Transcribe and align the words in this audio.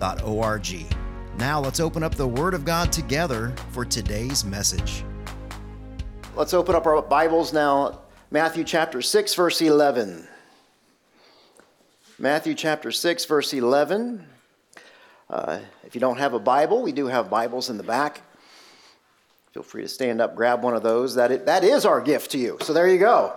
riverbible.org. 0.00 0.96
Now 1.38 1.60
let's 1.60 1.80
open 1.80 2.02
up 2.02 2.14
the 2.14 2.26
Word 2.26 2.54
of 2.54 2.64
God 2.64 2.92
together 2.92 3.54
for 3.70 3.84
today's 3.84 4.44
message. 4.44 5.04
Let's 6.36 6.54
open 6.54 6.74
up 6.74 6.86
our 6.86 7.00
Bibles 7.02 7.52
now, 7.52 8.00
Matthew 8.30 8.64
chapter 8.64 9.02
6, 9.02 9.34
verse 9.34 9.60
11. 9.60 10.26
Matthew 12.18 12.54
chapter 12.54 12.90
6, 12.92 13.24
verse 13.24 13.52
11. 13.52 14.26
Uh, 15.28 15.60
if 15.84 15.94
you 15.94 16.00
don't 16.00 16.18
have 16.18 16.34
a 16.34 16.38
Bible, 16.38 16.82
we 16.82 16.92
do 16.92 17.06
have 17.06 17.30
Bibles 17.30 17.70
in 17.70 17.76
the 17.76 17.82
back. 17.82 18.22
Feel 19.52 19.62
free 19.62 19.82
to 19.82 19.88
stand 19.88 20.20
up, 20.20 20.36
grab 20.36 20.62
one 20.62 20.74
of 20.74 20.82
those. 20.82 21.14
That 21.14 21.32
is, 21.32 21.44
that 21.44 21.64
is 21.64 21.84
our 21.84 22.00
gift 22.00 22.32
to 22.32 22.38
you. 22.38 22.58
So 22.62 22.72
there 22.72 22.88
you 22.88 22.98
go. 22.98 23.34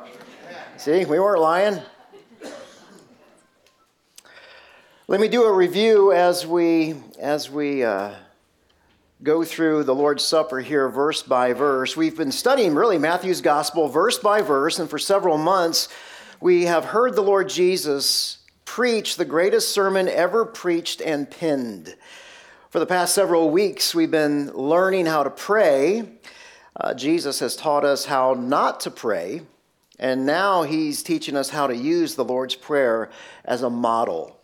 See, 0.77 1.05
we 1.05 1.20
weren't 1.20 1.41
lying. 1.41 1.80
Let 5.05 5.20
me 5.20 5.27
do 5.27 5.43
a 5.43 5.52
review 5.52 6.13
as 6.13 6.48
we 6.48 6.95
as 7.20 7.49
we 7.52 7.84
uh, 7.84 8.13
go 9.21 9.43
through 9.43 9.84
the 9.84 9.93
Lord's 9.93 10.23
Supper 10.23 10.62
here, 10.62 10.87
verse 10.87 11.21
by 11.21 11.51
verse. 11.51 11.98
We've 11.98 12.15
been 12.15 12.32
studying 12.32 12.73
really 12.73 12.98
Matthew's 12.98 13.41
Gospel, 13.41 13.90
verse 13.90 14.18
by 14.18 14.41
verse, 14.41 14.79
and 14.79 14.90
for 14.90 14.98
several 14.98 15.37
months 15.37 15.90
we 16.40 16.63
have 16.63 16.85
heard 16.85 17.15
the 17.15 17.21
Lord 17.21 17.49
Jesus 17.49 18.37
preach 18.63 19.18
the 19.18 19.26
greatest 19.26 19.74
sermon 19.74 20.07
ever 20.07 20.46
preached 20.46 21.01
and 21.01 21.29
penned. 21.29 21.98
For 22.70 22.79
the 22.79 22.85
past 22.85 23.13
several 23.13 23.49
weeks, 23.49 23.93
we've 23.93 24.09
been 24.09 24.54
learning 24.54 25.07
how 25.07 25.24
to 25.24 25.29
pray. 25.29 26.13
Uh, 26.79 26.93
Jesus 26.93 27.41
has 27.41 27.57
taught 27.57 27.84
us 27.84 28.05
how 28.05 28.35
not 28.35 28.79
to 28.79 28.90
pray, 28.90 29.41
and 29.99 30.26
now 30.26 30.63
he's 30.63 31.04
teaching 31.04 31.35
us 31.35 31.49
how 31.49 31.68
to 31.68 31.76
use 31.76 32.15
the 32.15 32.24
Lord's 32.24 32.55
Prayer 32.55 33.09
as 33.43 33.63
a 33.63 33.70
model 33.70 34.40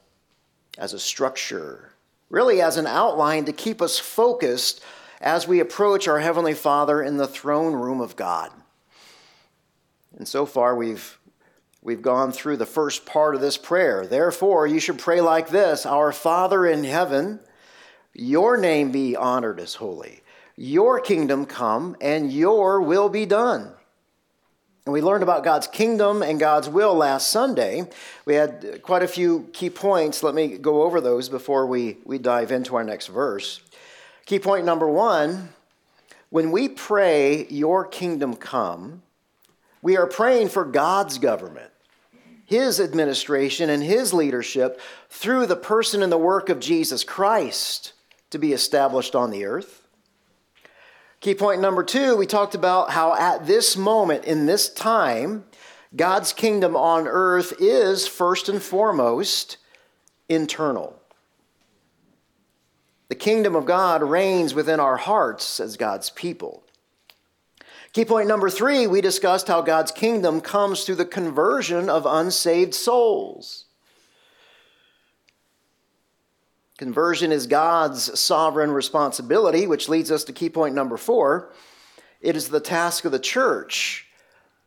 as 0.79 0.93
a 0.93 0.99
structure, 0.99 1.91
really 2.29 2.61
as 2.61 2.77
an 2.77 2.87
outline 2.87 3.45
to 3.45 3.53
keep 3.53 3.81
us 3.81 3.99
focused 3.99 4.81
as 5.21 5.47
we 5.47 5.59
approach 5.59 6.07
our 6.07 6.19
Heavenly 6.19 6.53
Father 6.53 7.03
in 7.03 7.17
the 7.17 7.27
throne 7.27 7.73
room 7.73 7.99
of 7.99 8.15
God. 8.15 8.49
And 10.17 10.25
so 10.25 10.45
far, 10.45 10.75
we've, 10.75 11.19
we've 11.81 12.01
gone 12.01 12.31
through 12.31 12.57
the 12.57 12.65
first 12.65 13.05
part 13.05 13.35
of 13.35 13.41
this 13.41 13.57
prayer. 13.57 14.07
Therefore, 14.07 14.65
you 14.65 14.79
should 14.79 14.97
pray 14.97 15.19
like 15.19 15.49
this 15.49 15.85
Our 15.85 16.13
Father 16.13 16.65
in 16.65 16.85
heaven, 16.85 17.41
your 18.13 18.55
name 18.55 18.91
be 18.91 19.17
honored 19.17 19.59
as 19.59 19.75
holy. 19.75 20.21
Your 20.55 20.99
kingdom 21.01 21.45
come, 21.45 21.95
and 22.01 22.31
your 22.31 22.81
will 22.81 23.09
be 23.09 23.25
done 23.25 23.73
and 24.85 24.93
we 24.93 25.01
learned 25.01 25.23
about 25.23 25.43
God's 25.43 25.67
kingdom 25.67 26.23
and 26.23 26.39
God's 26.39 26.69
will 26.69 26.95
last 26.95 27.29
Sunday. 27.29 27.83
We 28.25 28.35
had 28.35 28.81
quite 28.81 29.03
a 29.03 29.07
few 29.07 29.49
key 29.53 29.69
points. 29.69 30.23
Let 30.23 30.33
me 30.33 30.57
go 30.57 30.83
over 30.83 30.99
those 31.01 31.29
before 31.29 31.67
we, 31.67 31.97
we 32.05 32.17
dive 32.17 32.51
into 32.51 32.75
our 32.75 32.83
next 32.83 33.07
verse. 33.07 33.61
Key 34.25 34.39
point 34.39 34.65
number 34.65 34.87
one 34.87 35.49
when 36.29 36.51
we 36.51 36.69
pray, 36.69 37.47
Your 37.49 37.85
kingdom 37.85 38.35
come, 38.35 39.01
we 39.81 39.97
are 39.97 40.07
praying 40.07 40.49
for 40.49 40.63
God's 40.63 41.17
government, 41.17 41.71
His 42.45 42.79
administration, 42.79 43.69
and 43.69 43.81
His 43.81 44.13
leadership 44.13 44.79
through 45.09 45.47
the 45.47 45.55
person 45.55 46.03
and 46.03 46.11
the 46.11 46.17
work 46.17 46.49
of 46.49 46.59
Jesus 46.59 47.03
Christ 47.03 47.93
to 48.29 48.37
be 48.37 48.53
established 48.53 49.15
on 49.15 49.31
the 49.31 49.45
earth. 49.45 49.78
Key 51.21 51.35
point 51.35 51.59
number 51.59 51.83
two, 51.83 52.15
we 52.15 52.25
talked 52.25 52.55
about 52.55 52.91
how 52.91 53.13
at 53.13 53.45
this 53.45 53.75
moment, 53.75 54.23
in 54.23 54.45
this 54.45 54.69
time, 54.69 55.43
God's 55.93 56.31
kingdom 56.31 56.77
on 56.77 57.07
earth 57.07 57.53
is 57.59 58.07
first 58.07 58.47
and 58.47 58.61
foremost 58.61 59.57
internal. 60.29 60.97
The 63.09 63.15
kingdom 63.15 63.55
of 63.55 63.65
God 63.65 64.01
reigns 64.01 64.53
within 64.53 64.79
our 64.79 64.95
hearts 64.95 65.59
as 65.59 65.75
God's 65.75 66.09
people. 66.11 66.63
Key 67.91 68.05
point 68.05 68.27
number 68.27 68.49
three, 68.49 68.87
we 68.87 69.01
discussed 69.01 69.47
how 69.47 69.61
God's 69.61 69.91
kingdom 69.91 70.39
comes 70.39 70.83
through 70.85 70.95
the 70.95 71.05
conversion 71.05 71.89
of 71.89 72.05
unsaved 72.05 72.75
souls. 72.75 73.65
Conversion 76.79 77.33
is 77.33 77.45
God's 77.45 78.17
sovereign 78.17 78.71
responsibility, 78.71 79.67
which 79.67 79.89
leads 79.89 80.11
us 80.11 80.23
to 80.23 80.31
key 80.31 80.49
point 80.49 80.73
number 80.73 80.95
four. 80.95 81.51
It 82.21 82.37
is 82.37 82.47
the 82.47 82.61
task 82.61 83.03
of 83.03 83.11
the 83.11 83.19
church 83.19 84.07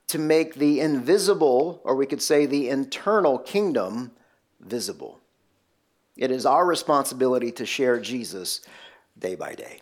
to 0.08 0.18
make 0.18 0.56
the 0.56 0.80
invisible, 0.80 1.80
or 1.84 1.96
we 1.96 2.04
could 2.04 2.20
say 2.20 2.44
the 2.44 2.68
internal 2.68 3.38
kingdom, 3.38 4.10
visible. 4.60 5.20
It 6.14 6.30
is 6.30 6.44
our 6.44 6.66
responsibility 6.66 7.50
to 7.52 7.64
share 7.64 7.98
Jesus 7.98 8.60
day 9.18 9.34
by 9.34 9.54
day. 9.54 9.80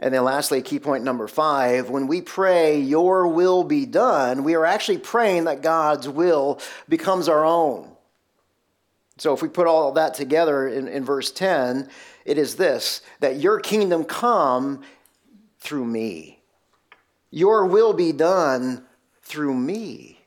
And 0.00 0.12
then, 0.12 0.24
lastly, 0.24 0.60
key 0.60 0.80
point 0.80 1.04
number 1.04 1.28
five 1.28 1.88
when 1.88 2.08
we 2.08 2.20
pray, 2.20 2.80
Your 2.80 3.28
will 3.28 3.62
be 3.62 3.86
done, 3.86 4.42
we 4.42 4.56
are 4.56 4.66
actually 4.66 4.98
praying 4.98 5.44
that 5.44 5.62
God's 5.62 6.08
will 6.08 6.58
becomes 6.88 7.28
our 7.28 7.44
own. 7.44 7.92
So 9.20 9.34
if 9.34 9.42
we 9.42 9.48
put 9.48 9.66
all 9.66 9.92
that 9.92 10.14
together 10.14 10.66
in, 10.66 10.88
in 10.88 11.04
verse 11.04 11.30
10, 11.30 11.90
it 12.24 12.38
is 12.38 12.56
this 12.56 13.02
that 13.20 13.36
your 13.36 13.60
kingdom 13.60 14.04
come 14.04 14.80
through 15.58 15.84
me. 15.84 16.40
Your 17.30 17.66
will 17.66 17.92
be 17.92 18.12
done 18.12 18.82
through 19.22 19.54
me. 19.54 20.20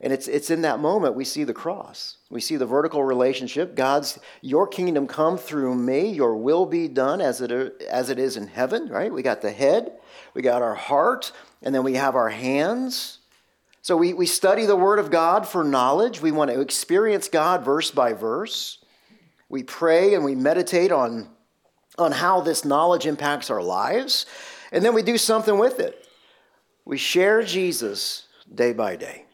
And 0.00 0.12
it's, 0.12 0.26
it's 0.26 0.50
in 0.50 0.62
that 0.62 0.80
moment 0.80 1.14
we 1.14 1.24
see 1.24 1.44
the 1.44 1.54
cross. 1.54 2.16
We 2.28 2.40
see 2.40 2.56
the 2.56 2.66
vertical 2.66 3.04
relationship. 3.04 3.76
God's, 3.76 4.18
your 4.42 4.66
kingdom 4.66 5.06
come 5.06 5.38
through 5.38 5.76
me. 5.76 6.10
Your 6.10 6.36
will 6.36 6.66
be 6.66 6.88
done 6.88 7.20
as 7.20 7.40
it, 7.40 7.52
as 7.88 8.10
it 8.10 8.18
is 8.18 8.36
in 8.36 8.48
heaven, 8.48 8.88
right? 8.88 9.12
We 9.12 9.22
got 9.22 9.42
the 9.42 9.52
head, 9.52 9.92
we 10.34 10.42
got 10.42 10.60
our 10.60 10.74
heart, 10.74 11.30
and 11.62 11.72
then 11.72 11.84
we 11.84 11.94
have 11.94 12.16
our 12.16 12.30
hands. 12.30 13.20
So 13.84 13.98
we, 13.98 14.14
we 14.14 14.24
study 14.24 14.64
the 14.64 14.74
Word 14.74 14.98
of 14.98 15.10
God 15.10 15.46
for 15.46 15.62
knowledge. 15.62 16.22
We 16.22 16.32
want 16.32 16.50
to 16.50 16.62
experience 16.62 17.28
God 17.28 17.66
verse 17.66 17.90
by 17.90 18.14
verse. 18.14 18.78
We 19.50 19.62
pray 19.62 20.14
and 20.14 20.24
we 20.24 20.34
meditate 20.34 20.90
on, 20.90 21.28
on 21.98 22.10
how 22.10 22.40
this 22.40 22.64
knowledge 22.64 23.04
impacts 23.04 23.50
our 23.50 23.62
lives. 23.62 24.24
And 24.72 24.82
then 24.82 24.94
we 24.94 25.02
do 25.02 25.18
something 25.18 25.58
with 25.58 25.80
it. 25.80 26.08
We 26.86 26.96
share 26.96 27.42
Jesus 27.42 28.26
day 28.54 28.72
by 28.72 28.96
day. 28.96 29.26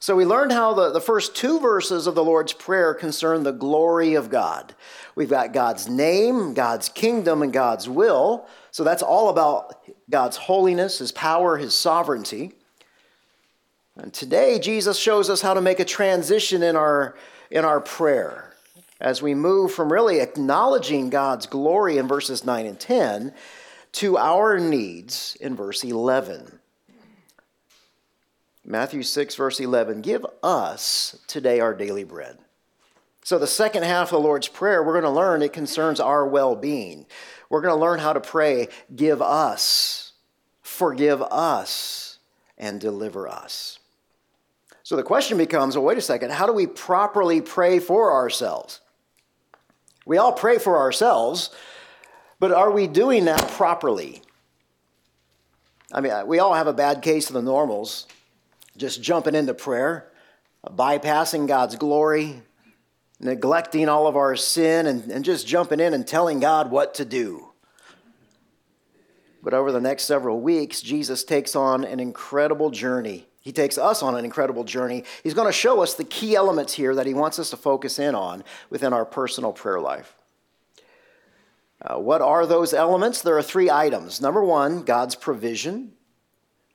So 0.00 0.16
we 0.16 0.24
learned 0.24 0.50
how 0.50 0.74
the, 0.74 0.90
the 0.90 1.00
first 1.00 1.36
two 1.36 1.60
verses 1.60 2.08
of 2.08 2.16
the 2.16 2.24
Lord's 2.24 2.52
Prayer 2.52 2.92
concern 2.92 3.44
the 3.44 3.52
glory 3.52 4.14
of 4.16 4.30
God. 4.30 4.74
We've 5.14 5.30
got 5.30 5.52
God's 5.52 5.88
name, 5.88 6.54
God's 6.54 6.88
kingdom, 6.88 7.42
and 7.42 7.52
God's 7.52 7.88
will. 7.88 8.48
So 8.72 8.82
that's 8.82 9.00
all 9.00 9.28
about 9.28 9.80
God's 10.10 10.36
holiness, 10.38 10.98
His 10.98 11.12
power, 11.12 11.56
His 11.56 11.72
sovereignty. 11.72 12.54
And 13.96 14.12
today, 14.12 14.58
Jesus 14.58 14.98
shows 14.98 15.28
us 15.28 15.42
how 15.42 15.54
to 15.54 15.60
make 15.60 15.78
a 15.78 15.84
transition 15.84 16.62
in 16.62 16.76
our, 16.76 17.14
in 17.50 17.64
our 17.64 17.80
prayer 17.80 18.54
as 19.00 19.20
we 19.20 19.34
move 19.34 19.72
from 19.72 19.92
really 19.92 20.20
acknowledging 20.20 21.10
God's 21.10 21.46
glory 21.46 21.98
in 21.98 22.08
verses 22.08 22.44
9 22.44 22.64
and 22.64 22.80
10 22.80 23.34
to 23.92 24.16
our 24.16 24.58
needs 24.58 25.36
in 25.40 25.54
verse 25.54 25.84
11. 25.84 26.58
Matthew 28.64 29.02
6, 29.02 29.34
verse 29.34 29.60
11 29.60 30.00
Give 30.00 30.24
us 30.42 31.18
today 31.26 31.60
our 31.60 31.74
daily 31.74 32.04
bread. 32.04 32.38
So, 33.24 33.38
the 33.38 33.46
second 33.46 33.82
half 33.82 34.08
of 34.08 34.22
the 34.22 34.26
Lord's 34.26 34.48
Prayer, 34.48 34.82
we're 34.82 35.00
going 35.00 35.04
to 35.04 35.10
learn 35.10 35.42
it 35.42 35.52
concerns 35.52 36.00
our 36.00 36.26
well 36.26 36.56
being. 36.56 37.06
We're 37.50 37.60
going 37.60 37.74
to 37.74 37.80
learn 37.80 37.98
how 37.98 38.14
to 38.14 38.20
pray, 38.20 38.68
Give 38.94 39.20
us, 39.20 40.12
forgive 40.62 41.20
us, 41.20 42.18
and 42.56 42.80
deliver 42.80 43.28
us. 43.28 43.78
So 44.82 44.96
the 44.96 45.02
question 45.02 45.38
becomes 45.38 45.76
well, 45.76 45.84
wait 45.84 45.98
a 45.98 46.02
second, 46.02 46.32
how 46.32 46.46
do 46.46 46.52
we 46.52 46.66
properly 46.66 47.40
pray 47.40 47.78
for 47.78 48.12
ourselves? 48.12 48.80
We 50.04 50.18
all 50.18 50.32
pray 50.32 50.58
for 50.58 50.78
ourselves, 50.78 51.50
but 52.40 52.50
are 52.50 52.70
we 52.70 52.88
doing 52.88 53.26
that 53.26 53.48
properly? 53.52 54.22
I 55.92 56.00
mean, 56.00 56.26
we 56.26 56.38
all 56.38 56.54
have 56.54 56.66
a 56.66 56.72
bad 56.72 57.02
case 57.02 57.28
of 57.28 57.34
the 57.34 57.42
normals, 57.42 58.06
just 58.76 59.02
jumping 59.02 59.34
into 59.34 59.54
prayer, 59.54 60.10
bypassing 60.66 61.46
God's 61.46 61.76
glory, 61.76 62.42
neglecting 63.20 63.88
all 63.88 64.06
of 64.06 64.16
our 64.16 64.34
sin 64.34 64.86
and, 64.86 65.10
and 65.10 65.24
just 65.24 65.46
jumping 65.46 65.78
in 65.78 65.94
and 65.94 66.06
telling 66.06 66.40
God 66.40 66.70
what 66.70 66.94
to 66.94 67.04
do. 67.04 67.50
But 69.42 69.54
over 69.54 69.70
the 69.70 69.80
next 69.80 70.04
several 70.04 70.40
weeks, 70.40 70.80
Jesus 70.80 71.24
takes 71.24 71.54
on 71.54 71.84
an 71.84 72.00
incredible 72.00 72.70
journey. 72.70 73.26
He 73.42 73.50
takes 73.52 73.76
us 73.76 74.04
on 74.04 74.14
an 74.14 74.24
incredible 74.24 74.62
journey. 74.62 75.02
He's 75.24 75.34
going 75.34 75.48
to 75.48 75.52
show 75.52 75.82
us 75.82 75.94
the 75.94 76.04
key 76.04 76.36
elements 76.36 76.74
here 76.74 76.94
that 76.94 77.06
he 77.06 77.12
wants 77.12 77.40
us 77.40 77.50
to 77.50 77.56
focus 77.56 77.98
in 77.98 78.14
on 78.14 78.44
within 78.70 78.92
our 78.92 79.04
personal 79.04 79.52
prayer 79.52 79.80
life. 79.80 80.14
Uh, 81.84 81.98
what 81.98 82.22
are 82.22 82.46
those 82.46 82.72
elements? 82.72 83.20
There 83.20 83.36
are 83.36 83.42
three 83.42 83.68
items. 83.68 84.20
Number 84.20 84.44
one, 84.44 84.84
God's 84.84 85.16
provision. 85.16 85.92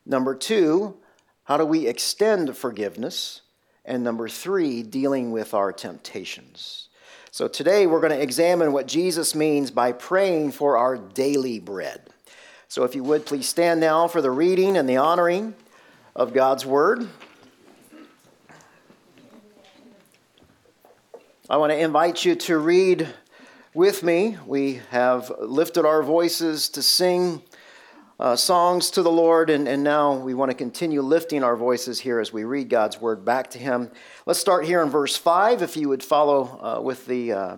Number 0.06 0.36
two, 0.36 0.98
how 1.46 1.56
do 1.56 1.66
we 1.66 1.88
extend 1.88 2.58
forgiveness? 2.58 3.42
And 3.86 4.04
number 4.04 4.28
three, 4.28 4.84
dealing 4.84 5.32
with 5.32 5.54
our 5.54 5.72
temptations. 5.72 6.90
So 7.32 7.48
today 7.48 7.88
we're 7.88 8.02
going 8.02 8.12
to 8.12 8.22
examine 8.22 8.74
what 8.74 8.88
Jesus 8.88 9.34
means 9.34 9.72
by 9.72 9.94
praying 9.94 10.52
for 10.52 10.76
our 10.76 10.98
daily 10.98 11.60
bread. 11.60 12.10
So 12.68 12.84
if 12.84 12.94
you 12.94 13.06
would, 13.06 13.26
please 13.26 13.48
stand 13.48 13.80
now 13.80 14.10
for 14.10 14.22
the 14.22 14.32
reading 14.32 14.76
and 14.76 14.90
the 14.90 14.98
honoring 14.98 15.56
of 16.18 16.34
God's 16.34 16.66
Word. 16.66 17.08
I 21.48 21.58
want 21.58 21.72
to 21.72 21.78
invite 21.78 22.26
you 22.26 22.34
to 22.34 22.58
read 22.58 23.08
with 23.76 24.02
me. 24.02 24.36
We 24.48 24.82
have 24.90 25.32
lifted 25.40 25.86
our 25.86 26.02
voices 26.02 26.70
to 26.70 26.82
sing 26.82 27.44
uh, 28.20 28.36
songs 28.36 28.90
to 28.92 29.04
the 29.04 29.12
Lord, 29.12 29.52
and, 29.52 29.68
and 29.68 29.84
now 29.84 30.16
we 30.16 30.34
want 30.34 30.50
to 30.50 30.58
continue 30.58 31.04
lifting 31.04 31.44
our 31.44 31.56
voices 31.56 32.00
here 32.00 32.20
as 32.20 32.34
we 32.34 32.46
read 32.46 32.68
God's 32.68 33.00
Word 33.00 33.24
back 33.24 33.52
to 33.52 33.60
Him. 33.60 33.92
Let's 34.26 34.40
start 34.40 34.66
here 34.66 34.82
in 34.82 34.90
verse 34.90 35.16
5, 35.16 35.62
if 35.62 35.78
you 35.78 35.88
would 35.90 36.02
follow 36.02 36.60
uh, 36.64 36.82
with 36.82 37.06
the, 37.06 37.32
uh, 37.32 37.58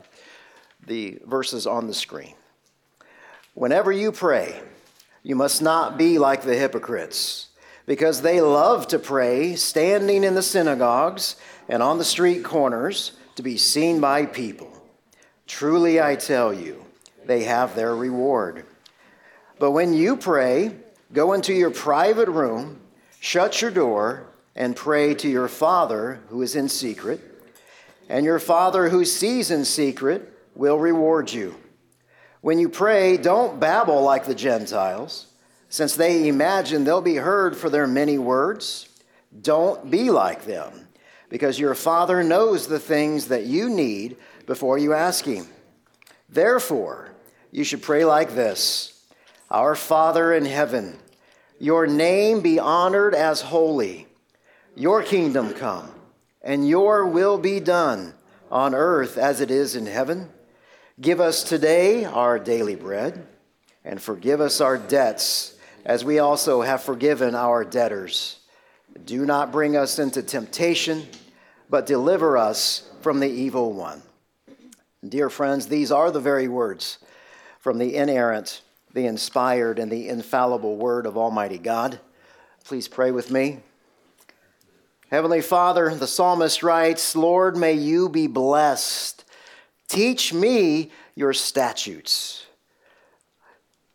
the 0.85 1.19
verses 1.25 1.65
on 1.65 1.87
the 1.87 1.93
screen. 1.93 2.35
Whenever 3.53 3.93
you 3.93 4.11
pray, 4.11 4.61
you 5.23 5.37
must 5.37 5.61
not 5.61 5.97
be 5.97 6.19
like 6.19 6.41
the 6.41 6.57
hypocrites, 6.57 7.48
because 7.89 8.21
they 8.21 8.39
love 8.39 8.85
to 8.85 8.99
pray, 8.99 9.55
standing 9.55 10.23
in 10.23 10.35
the 10.35 10.43
synagogues 10.43 11.35
and 11.67 11.81
on 11.81 11.97
the 11.97 12.05
street 12.05 12.43
corners 12.43 13.13
to 13.33 13.41
be 13.41 13.57
seen 13.57 13.99
by 13.99 14.27
people. 14.27 14.71
Truly, 15.47 15.99
I 15.99 16.15
tell 16.15 16.53
you, 16.53 16.85
they 17.25 17.45
have 17.45 17.73
their 17.73 17.95
reward. 17.95 18.63
But 19.57 19.71
when 19.71 19.95
you 19.95 20.17
pray, 20.17 20.75
go 21.13 21.33
into 21.33 21.51
your 21.51 21.71
private 21.71 22.29
room, 22.29 22.79
shut 23.21 23.59
your 23.59 23.71
door, 23.71 24.27
and 24.55 24.75
pray 24.75 25.15
to 25.15 25.27
your 25.27 25.47
Father 25.47 26.19
who 26.29 26.43
is 26.43 26.55
in 26.55 26.69
secret. 26.69 27.19
And 28.07 28.23
your 28.23 28.37
Father 28.37 28.89
who 28.89 29.03
sees 29.03 29.49
in 29.49 29.65
secret 29.65 30.31
will 30.53 30.77
reward 30.77 31.33
you. 31.33 31.55
When 32.41 32.59
you 32.59 32.69
pray, 32.69 33.17
don't 33.17 33.59
babble 33.59 34.03
like 34.03 34.25
the 34.25 34.35
Gentiles, 34.35 35.25
since 35.69 35.95
they 35.95 36.27
imagine 36.27 36.83
they'll 36.83 37.01
be 37.01 37.15
heard 37.15 37.55
for 37.55 37.69
their 37.69 37.87
many 37.87 38.17
words. 38.17 38.89
Don't 39.41 39.89
be 39.89 40.09
like 40.09 40.45
them, 40.45 40.87
because 41.29 41.59
your 41.59 41.75
Father 41.75 42.23
knows 42.23 42.67
the 42.67 42.79
things 42.79 43.27
that 43.27 43.45
you 43.45 43.69
need 43.69 44.17
before 44.47 44.77
you 44.79 44.93
ask 44.93 45.25
Him. 45.25 45.47
Therefore, 46.27 47.11
you 47.51 47.63
should 47.63 47.81
pray 47.81 48.03
like 48.03 48.35
this 48.35 49.03
Our 49.49 49.75
Father 49.75 50.33
in 50.33 50.45
heaven, 50.45 50.97
your 51.59 51.85
name 51.85 52.41
be 52.41 52.59
honored 52.59 53.13
as 53.13 53.41
holy, 53.41 54.07
your 54.75 55.03
kingdom 55.03 55.53
come, 55.53 55.91
and 56.41 56.67
your 56.67 57.05
will 57.05 57.37
be 57.37 57.59
done 57.59 58.13
on 58.51 58.73
earth 58.73 59.17
as 59.17 59.41
it 59.41 59.51
is 59.51 59.75
in 59.75 59.85
heaven. 59.85 60.29
Give 60.99 61.21
us 61.21 61.43
today 61.43 62.05
our 62.05 62.39
daily 62.39 62.75
bread, 62.75 63.25
and 63.85 64.01
forgive 64.01 64.41
us 64.41 64.59
our 64.59 64.77
debts, 64.77 65.55
as 65.89 66.05
we 66.05 66.19
also 66.19 66.61
have 66.61 66.83
forgiven 66.83 67.33
our 67.33 67.65
debtors. 67.65 68.37
Do 69.05 69.25
not 69.25 69.51
bring 69.51 69.75
us 69.75 69.97
into 69.97 70.21
temptation, 70.21 71.07
but 71.67 71.87
deliver 71.87 72.37
us 72.37 72.87
from 73.01 73.19
the 73.19 73.27
evil 73.27 73.73
one. 73.73 74.03
Dear 75.07 75.31
friends, 75.31 75.65
these 75.65 75.91
are 75.91 76.11
the 76.11 76.19
very 76.19 76.47
words 76.47 76.99
from 77.57 77.79
the 77.79 77.95
inerrant, 77.95 78.61
the 78.93 79.07
inspired, 79.07 79.79
and 79.79 79.91
the 79.91 80.09
infallible 80.09 80.75
word 80.75 81.07
of 81.07 81.17
Almighty 81.17 81.57
God. 81.57 81.99
Please 82.65 82.87
pray 82.87 83.09
with 83.09 83.31
me. 83.31 83.57
Heavenly 85.09 85.41
Father, 85.41 85.95
the 85.95 86.05
psalmist 86.05 86.61
writes, 86.61 87.15
Lord, 87.15 87.57
may 87.57 87.73
you 87.73 88.09
be 88.09 88.27
blessed 88.27 89.25
Teach 89.89 90.31
me 90.31 90.91
your 91.15 91.33
statutes. 91.33 92.45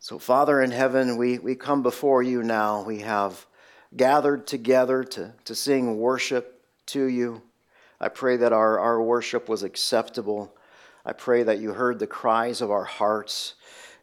So, 0.05 0.19
Father 0.19 0.61
in 0.61 0.69
heaven, 0.69 1.17
we, 1.17 1.39
we 1.39 1.55
come 1.55 1.81
before 1.81 2.21
you 2.21 2.43
now. 2.43 2.83
We 2.83 2.99
have 2.99 3.47
gathered 3.97 4.45
together 4.45 5.03
to, 5.03 5.33
to 5.45 5.55
sing 5.55 5.97
worship 5.97 6.61
to 6.85 7.05
you. 7.05 7.41
I 7.99 8.09
pray 8.09 8.37
that 8.37 8.53
our, 8.53 8.77
our 8.77 9.01
worship 9.01 9.49
was 9.49 9.63
acceptable. 9.63 10.55
I 11.03 11.13
pray 11.13 11.41
that 11.41 11.57
you 11.57 11.73
heard 11.73 11.97
the 11.97 12.05
cries 12.05 12.61
of 12.61 12.69
our 12.69 12.83
hearts. 12.83 13.55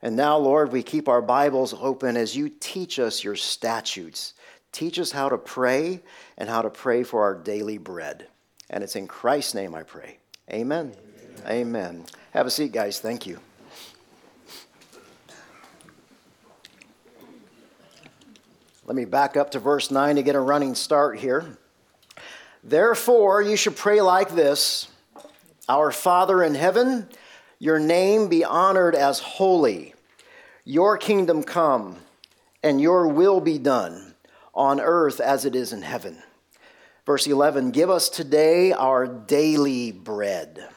And 0.02 0.16
now, 0.16 0.38
Lord, 0.38 0.72
we 0.72 0.82
keep 0.82 1.08
our 1.08 1.22
Bibles 1.22 1.72
open 1.72 2.16
as 2.16 2.36
you 2.36 2.48
teach 2.48 2.98
us 2.98 3.22
your 3.22 3.36
statutes. 3.36 4.34
Teach 4.72 4.98
us 4.98 5.12
how 5.12 5.28
to 5.28 5.38
pray 5.38 6.02
and 6.36 6.48
how 6.48 6.62
to 6.62 6.70
pray 6.70 7.04
for 7.04 7.22
our 7.22 7.36
daily 7.36 7.78
bread. 7.78 8.26
And 8.70 8.82
it's 8.82 8.96
in 8.96 9.06
Christ's 9.06 9.54
name 9.54 9.72
I 9.72 9.84
pray. 9.84 10.18
Amen. 10.52 10.96
Amen. 11.46 12.06
Have 12.32 12.48
a 12.48 12.50
seat, 12.50 12.72
guys. 12.72 12.98
Thank 12.98 13.24
you. 13.24 13.38
Let 18.84 18.96
me 18.96 19.04
back 19.04 19.36
up 19.36 19.52
to 19.52 19.60
verse 19.60 19.92
9 19.92 20.16
to 20.16 20.22
get 20.24 20.34
a 20.34 20.40
running 20.40 20.74
start 20.74 21.18
here. 21.18 21.56
Therefore, 22.64 23.40
you 23.40 23.56
should 23.56 23.76
pray 23.76 24.00
like 24.00 24.30
this 24.30 24.88
Our 25.68 25.92
Father 25.92 26.42
in 26.42 26.56
heaven, 26.56 27.08
your 27.60 27.78
name 27.78 28.28
be 28.28 28.44
honored 28.44 28.96
as 28.96 29.20
holy, 29.20 29.94
your 30.64 30.98
kingdom 30.98 31.44
come, 31.44 31.98
and 32.64 32.80
your 32.80 33.06
will 33.06 33.40
be 33.40 33.56
done 33.56 34.14
on 34.52 34.80
earth 34.80 35.20
as 35.20 35.44
it 35.44 35.54
is 35.54 35.72
in 35.72 35.82
heaven. 35.82 36.20
Verse 37.06 37.28
11 37.28 37.70
Give 37.70 37.88
us 37.88 38.08
today 38.08 38.72
our 38.72 39.06
daily 39.06 39.92
bread. 39.92 40.68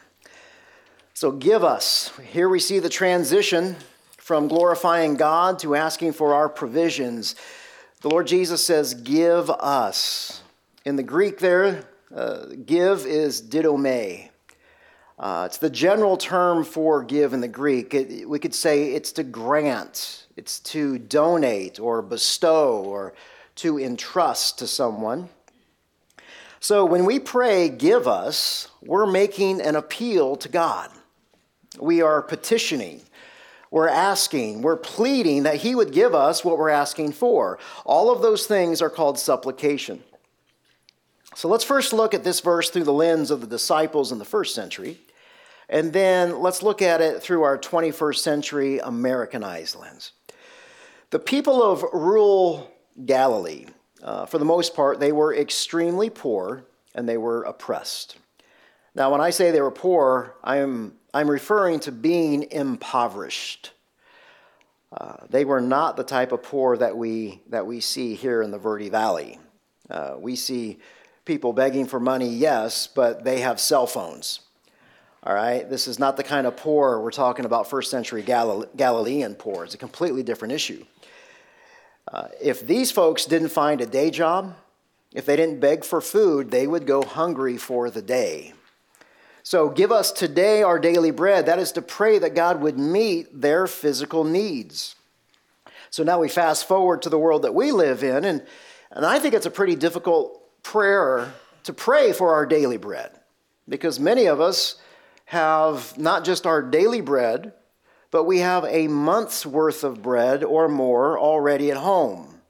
So 1.15 1.31
give 1.31 1.63
us. 1.63 2.11
Here 2.31 2.49
we 2.49 2.59
see 2.59 2.77
the 2.77 2.89
transition 2.89 3.75
from 4.17 4.47
glorifying 4.47 5.15
God 5.15 5.57
to 5.59 5.73
asking 5.73 6.13
for 6.13 6.35
our 6.35 6.49
provisions. 6.49 7.35
The 8.05 8.11
Lord 8.11 8.27
Jesus 8.27 8.63
says, 8.63 8.93
Give 8.93 9.49
us. 9.49 10.43
In 10.85 10.95
the 10.95 11.01
Greek, 11.01 11.39
there, 11.39 11.85
uh, 12.15 12.45
give 12.63 13.03
is 13.07 13.41
didome. 13.41 14.29
Uh, 15.17 15.43
it's 15.47 15.57
the 15.57 15.71
general 15.71 16.15
term 16.15 16.63
for 16.63 17.03
give 17.03 17.33
in 17.33 17.41
the 17.41 17.47
Greek. 17.47 17.95
It, 17.95 18.29
we 18.29 18.37
could 18.37 18.53
say 18.53 18.91
it's 18.93 19.11
to 19.13 19.23
grant, 19.23 20.27
it's 20.37 20.59
to 20.59 20.99
donate 20.99 21.79
or 21.79 22.03
bestow 22.03 22.83
or 22.83 23.15
to 23.55 23.79
entrust 23.79 24.59
to 24.59 24.67
someone. 24.67 25.29
So 26.59 26.85
when 26.85 27.05
we 27.05 27.17
pray, 27.17 27.69
give 27.69 28.07
us, 28.07 28.69
we're 28.83 29.07
making 29.07 29.61
an 29.61 29.75
appeal 29.75 30.35
to 30.35 30.47
God. 30.47 30.91
We 31.79 32.03
are 32.03 32.21
petitioning. 32.21 33.01
We're 33.75 33.89
asking, 33.89 34.61
we're 34.61 34.77
pleading 34.77 35.43
that 35.43 35.57
He 35.57 35.75
would 35.75 35.91
give 35.91 36.15
us 36.15 36.45
what 36.45 36.57
we're 36.57 36.69
asking 36.69 37.11
for. 37.11 37.59
All 37.83 38.09
of 38.09 38.21
those 38.21 38.47
things 38.47 38.81
are 38.81 38.89
called 38.89 39.19
supplication. 39.19 40.01
So 41.35 41.49
let's 41.49 41.65
first 41.65 41.91
look 41.91 42.13
at 42.13 42.23
this 42.23 42.39
verse 42.39 42.69
through 42.69 42.85
the 42.85 42.93
lens 42.93 43.31
of 43.31 43.41
the 43.41 43.47
disciples 43.47 44.13
in 44.13 44.17
the 44.17 44.23
first 44.23 44.55
century, 44.55 45.01
and 45.67 45.91
then 45.91 46.39
let's 46.39 46.63
look 46.63 46.81
at 46.81 47.01
it 47.01 47.21
through 47.21 47.43
our 47.43 47.57
21st 47.57 48.19
century 48.19 48.79
Americanized 48.79 49.75
lens. 49.75 50.13
The 51.09 51.19
people 51.19 51.61
of 51.61 51.83
rural 51.91 52.71
Galilee, 53.05 53.65
uh, 54.01 54.25
for 54.25 54.37
the 54.37 54.45
most 54.45 54.73
part, 54.73 55.01
they 55.01 55.11
were 55.11 55.35
extremely 55.35 56.09
poor 56.09 56.63
and 56.93 57.09
they 57.09 57.17
were 57.17 57.43
oppressed. 57.43 58.15
Now, 58.95 59.11
when 59.11 59.19
I 59.19 59.31
say 59.31 59.51
they 59.51 59.59
were 59.59 59.69
poor, 59.69 60.37
I 60.41 60.59
am 60.59 60.93
I'm 61.15 61.31
referring 61.31 61.79
to 61.79 61.93
being 61.93 62.51
impoverished. 62.51 63.71
Uh, 64.91 65.15
they 65.29 65.45
were 65.45 65.61
not 65.61 65.95
the 65.95 66.03
type 66.03 66.33
of 66.33 66.43
poor 66.43 66.75
that 66.75 66.97
we, 66.97 67.41
that 67.47 67.65
we 67.65 67.79
see 67.79 68.15
here 68.15 68.41
in 68.41 68.51
the 68.51 68.57
Verde 68.57 68.89
Valley. 68.89 69.39
Uh, 69.89 70.15
we 70.19 70.35
see 70.35 70.77
people 71.23 71.53
begging 71.53 71.85
for 71.85 72.01
money, 72.01 72.27
yes, 72.27 72.87
but 72.87 73.23
they 73.23 73.39
have 73.39 73.61
cell 73.61 73.87
phones. 73.87 74.41
All 75.23 75.33
right, 75.33 75.69
this 75.69 75.87
is 75.87 75.99
not 75.99 76.17
the 76.17 76.23
kind 76.23 76.45
of 76.45 76.57
poor 76.57 76.99
we're 76.99 77.11
talking 77.11 77.45
about 77.45 77.69
first 77.69 77.89
century 77.89 78.21
Galilean 78.21 79.35
poor. 79.35 79.63
It's 79.63 79.73
a 79.73 79.77
completely 79.77 80.21
different 80.21 80.53
issue. 80.53 80.83
Uh, 82.11 82.27
if 82.41 82.67
these 82.67 82.91
folks 82.91 83.23
didn't 83.23 83.49
find 83.49 83.79
a 83.79 83.85
day 83.85 84.11
job, 84.11 84.53
if 85.13 85.25
they 85.25 85.37
didn't 85.37 85.61
beg 85.61 85.85
for 85.85 86.01
food, 86.01 86.51
they 86.51 86.67
would 86.67 86.85
go 86.85 87.03
hungry 87.03 87.55
for 87.55 87.89
the 87.89 88.01
day. 88.01 88.51
So, 89.45 89.69
give 89.69 89.91
us 89.91 90.11
today 90.11 90.63
our 90.63 90.79
daily 90.79 91.11
bread. 91.11 91.45
That 91.45 91.59
is 91.59 91.71
to 91.73 91.81
pray 91.83 92.17
that 92.17 92.33
God 92.33 92.61
would 92.61 92.79
meet 92.79 93.41
their 93.41 93.67
physical 93.67 94.23
needs. 94.23 94.95
So 95.91 96.01
now 96.01 96.19
we 96.19 96.29
fast 96.29 96.67
forward 96.67 97.03
to 97.03 97.09
the 97.09 97.19
world 97.19 97.43
that 97.43 97.53
we 97.53 97.71
live 97.71 98.03
in, 98.03 98.25
and, 98.25 98.43
and 98.89 99.05
I 99.05 99.19
think 99.19 99.35
it's 99.35 99.45
a 99.45 99.51
pretty 99.51 99.75
difficult 99.75 100.41
prayer 100.63 101.31
to 101.61 101.73
pray 101.73 102.11
for 102.11 102.33
our 102.33 102.47
daily 102.47 102.77
bread 102.77 103.11
because 103.69 103.99
many 103.99 104.25
of 104.25 104.41
us 104.41 104.81
have 105.25 105.95
not 105.95 106.25
just 106.25 106.47
our 106.47 106.63
daily 106.63 107.01
bread, 107.01 107.53
but 108.09 108.23
we 108.23 108.39
have 108.39 108.65
a 108.65 108.87
month's 108.87 109.45
worth 109.45 109.83
of 109.83 110.01
bread 110.01 110.43
or 110.43 110.67
more 110.67 111.19
already 111.19 111.69
at 111.69 111.77
home. 111.77 112.41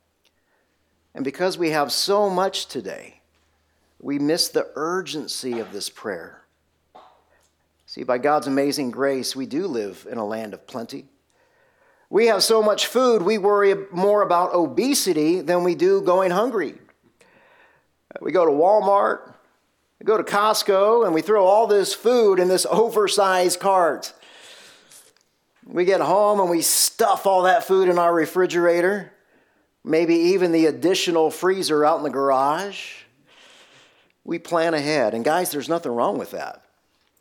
And 1.13 1.25
because 1.25 1.57
we 1.57 1.71
have 1.71 1.91
so 1.91 2.29
much 2.29 2.67
today, 2.67 3.19
we 3.99 4.17
miss 4.17 4.47
the 4.47 4.71
urgency 4.75 5.59
of 5.59 5.73
this 5.73 5.89
prayer. 5.89 6.44
See, 7.95 8.03
by 8.03 8.17
God's 8.17 8.47
amazing 8.47 8.91
grace, 8.91 9.37
we 9.37 9.45
do 9.45 9.67
live 9.67 10.05
in 10.11 10.17
a 10.17 10.25
land 10.25 10.53
of 10.53 10.67
plenty. 10.67 11.05
We 12.09 12.25
have 12.25 12.43
so 12.43 12.61
much 12.61 12.87
food, 12.87 13.21
we 13.21 13.37
worry 13.37 13.73
more 13.89 14.21
about 14.21 14.53
obesity 14.53 15.39
than 15.39 15.63
we 15.63 15.75
do 15.75 16.01
going 16.01 16.31
hungry. 16.31 16.75
We 18.19 18.33
go 18.33 18.43
to 18.43 18.51
Walmart, 18.51 19.33
we 20.01 20.03
go 20.03 20.17
to 20.17 20.25
Costco, 20.25 21.05
and 21.05 21.13
we 21.13 21.21
throw 21.21 21.45
all 21.45 21.67
this 21.67 21.93
food 21.93 22.37
in 22.37 22.49
this 22.49 22.65
oversized 22.69 23.61
cart. 23.61 24.11
We 25.65 25.85
get 25.85 26.01
home 26.01 26.41
and 26.41 26.49
we 26.49 26.63
stuff 26.63 27.25
all 27.25 27.43
that 27.43 27.63
food 27.63 27.87
in 27.87 27.97
our 27.97 28.13
refrigerator, 28.13 29.13
maybe 29.85 30.15
even 30.15 30.51
the 30.51 30.65
additional 30.65 31.31
freezer 31.31 31.85
out 31.85 31.99
in 31.99 32.03
the 32.03 32.09
garage. 32.09 33.03
We 34.25 34.37
plan 34.37 34.73
ahead. 34.73 35.13
And 35.13 35.23
guys, 35.23 35.49
there's 35.49 35.69
nothing 35.69 35.93
wrong 35.93 36.17
with 36.17 36.31
that. 36.31 36.64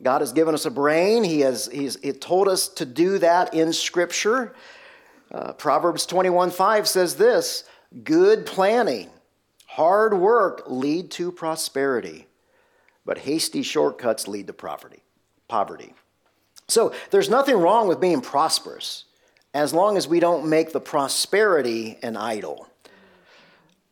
God 0.01 0.21
has 0.21 0.33
given 0.33 0.53
us 0.53 0.65
a 0.65 0.71
brain. 0.71 1.23
He 1.23 1.41
has 1.41 1.69
he's, 1.71 1.97
he 2.01 2.11
told 2.11 2.47
us 2.47 2.67
to 2.69 2.85
do 2.85 3.17
that 3.19 3.53
in 3.53 3.71
Scripture. 3.73 4.53
Uh, 5.31 5.53
Proverbs 5.53 6.05
21 6.05 6.51
5 6.51 6.87
says 6.87 7.15
this 7.15 7.63
good 8.03 8.45
planning, 8.45 9.09
hard 9.67 10.13
work 10.13 10.63
lead 10.67 11.11
to 11.11 11.31
prosperity, 11.31 12.27
but 13.05 13.19
hasty 13.19 13.63
shortcuts 13.63 14.27
lead 14.27 14.47
to 14.47 14.53
poverty. 14.53 15.01
poverty. 15.47 15.93
So 16.67 16.93
there's 17.11 17.29
nothing 17.29 17.57
wrong 17.57 17.87
with 17.87 18.01
being 18.01 18.21
prosperous 18.21 19.05
as 19.53 19.73
long 19.73 19.97
as 19.97 20.07
we 20.07 20.19
don't 20.19 20.47
make 20.47 20.73
the 20.73 20.81
prosperity 20.81 21.97
an 22.01 22.17
idol. 22.17 22.67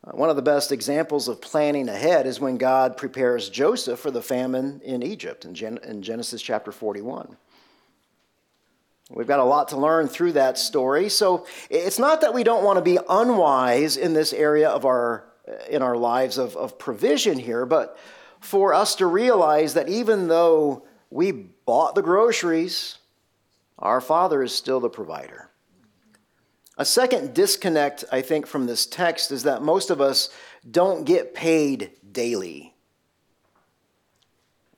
Uh, 0.04 0.12
one 0.12 0.30
of 0.30 0.36
the 0.36 0.42
best 0.42 0.72
examples 0.72 1.28
of 1.28 1.42
planning 1.42 1.88
ahead 1.88 2.28
is 2.28 2.40
when 2.40 2.58
God 2.58 2.98
prepares 2.98 3.50
Joseph 3.50 4.00
for 4.00 4.12
the 4.12 4.22
famine 4.22 4.82
in 4.84 5.02
Egypt 5.02 5.46
in, 5.46 5.54
Gen- 5.54 5.80
in 5.84 6.02
Genesis 6.02 6.42
chapter 6.42 6.72
41. 6.72 7.38
We've 9.10 9.28
got 9.28 9.40
a 9.40 9.44
lot 9.44 9.70
to 9.70 9.78
learn 9.78 10.08
through 10.08 10.34
that 10.34 10.58
story. 10.58 11.10
So 11.10 11.46
it's 11.70 12.00
not 12.00 12.22
that 12.22 12.34
we 12.34 12.44
don't 12.44 12.64
want 12.64 12.78
to 12.78 12.84
be 12.84 12.98
unwise 13.08 13.98
in 13.98 14.14
this 14.14 14.34
area 14.34 14.70
of 14.70 14.86
our 14.86 15.26
in 15.70 15.82
our 15.82 15.98
lives 15.98 16.38
of, 16.38 16.56
of 16.56 16.80
provision 16.80 17.38
here, 17.38 17.66
but 17.66 17.98
for 18.40 18.74
us 18.74 18.96
to 18.96 19.06
realize 19.06 19.74
that 19.74 19.90
even 19.90 20.30
though 20.30 20.86
we 21.10 21.32
bought 21.32 21.96
the 21.96 22.02
groceries, 22.02 22.98
our 23.78 24.00
Father 24.00 24.42
is 24.42 24.54
still 24.54 24.80
the 24.80 24.90
provider. 24.90 25.50
A 26.78 26.86
second 26.86 27.34
disconnect, 27.34 28.04
I 28.12 28.22
think, 28.22 28.48
from 28.48 28.66
this 28.66 28.86
text 28.86 29.32
is 29.32 29.44
that 29.44 29.62
most 29.62 29.90
of 29.90 30.02
us 30.02 30.30
don't 30.70 31.04
get 31.04 31.36
paid 31.36 31.92
daily. 32.12 32.74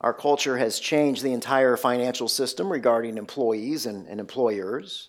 Our 0.02 0.12
culture 0.12 0.58
has 0.58 0.78
changed 0.78 1.22
the 1.22 1.32
entire 1.32 1.76
financial 1.76 2.28
system 2.28 2.70
regarding 2.70 3.16
employees 3.16 3.86
and, 3.86 4.06
and 4.06 4.20
employers. 4.20 5.08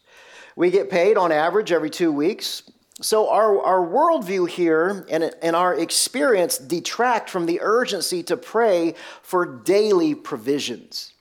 We 0.56 0.72
get 0.72 0.90
paid 0.90 1.18
on 1.18 1.32
average 1.32 1.74
every 1.74 1.90
two 1.90 2.12
weeks. 2.12 2.64
So, 3.00 3.30
our, 3.30 3.62
our 3.62 3.86
worldview 3.86 4.50
here 4.50 5.06
and, 5.10 5.32
and 5.44 5.56
our 5.56 5.76
experience 5.76 6.58
detract 6.58 7.30
from 7.30 7.46
the 7.46 7.60
urgency 7.62 8.24
to 8.24 8.38
pray 8.38 8.96
for 9.22 9.46
daily 9.46 10.16
provisions. 10.16 11.14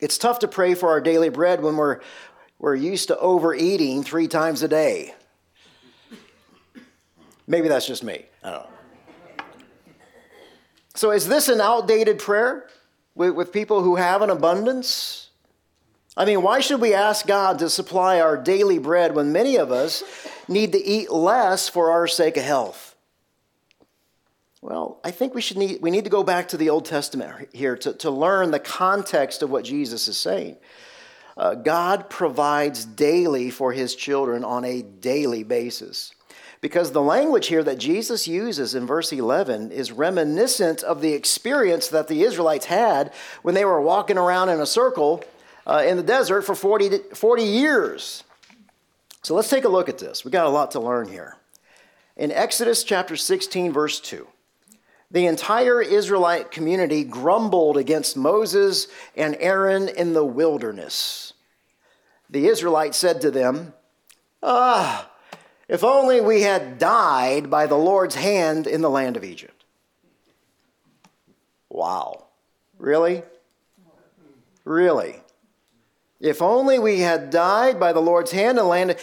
It's 0.00 0.18
tough 0.18 0.40
to 0.40 0.48
pray 0.48 0.74
for 0.74 0.88
our 0.88 1.00
daily 1.00 1.28
bread 1.28 1.62
when 1.62 1.76
we're, 1.76 2.00
we're 2.58 2.74
used 2.74 3.08
to 3.08 3.18
overeating 3.18 4.02
three 4.02 4.28
times 4.28 4.62
a 4.62 4.68
day. 4.68 5.14
Maybe 7.46 7.68
that's 7.68 7.86
just 7.86 8.02
me. 8.02 8.24
I 8.42 8.50
don't 8.50 8.62
know. 8.62 8.70
So, 10.94 11.10
is 11.10 11.28
this 11.28 11.48
an 11.48 11.60
outdated 11.60 12.18
prayer 12.18 12.66
with, 13.14 13.34
with 13.34 13.52
people 13.52 13.82
who 13.82 13.96
have 13.96 14.22
an 14.22 14.30
abundance? 14.30 15.28
I 16.16 16.24
mean, 16.24 16.40
why 16.40 16.60
should 16.60 16.80
we 16.80 16.94
ask 16.94 17.26
God 17.26 17.58
to 17.58 17.68
supply 17.68 18.20
our 18.20 18.38
daily 18.38 18.78
bread 18.78 19.14
when 19.14 19.32
many 19.32 19.56
of 19.56 19.70
us 19.70 20.02
need 20.48 20.72
to 20.72 20.82
eat 20.82 21.10
less 21.10 21.68
for 21.68 21.90
our 21.90 22.06
sake 22.06 22.38
of 22.38 22.44
health? 22.44 22.96
Well, 24.62 24.98
I 25.04 25.10
think 25.10 25.34
we, 25.34 25.42
should 25.42 25.58
need, 25.58 25.82
we 25.82 25.90
need 25.90 26.04
to 26.04 26.10
go 26.10 26.24
back 26.24 26.48
to 26.48 26.56
the 26.56 26.70
Old 26.70 26.86
Testament 26.86 27.50
here 27.52 27.76
to, 27.76 27.92
to 27.92 28.10
learn 28.10 28.50
the 28.50 28.58
context 28.58 29.42
of 29.42 29.50
what 29.50 29.64
Jesus 29.64 30.08
is 30.08 30.16
saying. 30.16 30.56
Uh, 31.36 31.54
God 31.54 32.08
provides 32.08 32.84
daily 32.84 33.50
for 33.50 33.72
his 33.72 33.94
children 33.94 34.42
on 34.42 34.64
a 34.64 34.82
daily 34.82 35.42
basis. 35.42 36.14
Because 36.62 36.92
the 36.92 37.02
language 37.02 37.48
here 37.48 37.62
that 37.62 37.78
Jesus 37.78 38.26
uses 38.26 38.74
in 38.74 38.86
verse 38.86 39.12
11 39.12 39.70
is 39.70 39.92
reminiscent 39.92 40.82
of 40.82 41.00
the 41.00 41.12
experience 41.12 41.88
that 41.88 42.08
the 42.08 42.22
Israelites 42.22 42.66
had 42.66 43.12
when 43.42 43.54
they 43.54 43.64
were 43.64 43.80
walking 43.80 44.16
around 44.16 44.48
in 44.48 44.60
a 44.60 44.66
circle 44.66 45.22
uh, 45.66 45.84
in 45.86 45.96
the 45.96 46.02
desert 46.02 46.42
for 46.42 46.54
40, 46.54 46.98
40 47.14 47.42
years. 47.42 48.24
So 49.22 49.34
let's 49.34 49.50
take 49.50 49.64
a 49.64 49.68
look 49.68 49.88
at 49.88 49.98
this. 49.98 50.24
We 50.24 50.30
got 50.30 50.46
a 50.46 50.50
lot 50.50 50.70
to 50.72 50.80
learn 50.80 51.08
here. 51.08 51.36
In 52.16 52.32
Exodus 52.32 52.82
chapter 52.82 53.16
16, 53.16 53.72
verse 53.72 54.00
2, 54.00 54.26
the 55.10 55.26
entire 55.26 55.82
Israelite 55.82 56.50
community 56.50 57.04
grumbled 57.04 57.76
against 57.76 58.16
Moses 58.16 58.88
and 59.14 59.36
Aaron 59.38 59.88
in 59.88 60.14
the 60.14 60.24
wilderness. 60.24 61.25
The 62.30 62.46
Israelites 62.46 62.96
said 62.96 63.20
to 63.20 63.30
them, 63.30 63.74
Ah, 64.42 65.10
if 65.68 65.82
only 65.82 66.20
we 66.20 66.42
had 66.42 66.78
died 66.78 67.50
by 67.50 67.66
the 67.66 67.76
Lord's 67.76 68.14
hand 68.14 68.66
in 68.66 68.82
the 68.82 68.90
land 68.90 69.16
of 69.16 69.24
Egypt. 69.24 69.64
Wow. 71.68 72.26
Really? 72.78 73.22
Really? 74.64 75.20
If 76.20 76.40
only 76.40 76.78
we 76.78 77.00
had 77.00 77.30
died 77.30 77.78
by 77.78 77.92
the 77.92 78.00
Lord's 78.00 78.32
hand 78.32 78.50
in 78.50 78.56
the 78.56 78.64
land. 78.64 78.96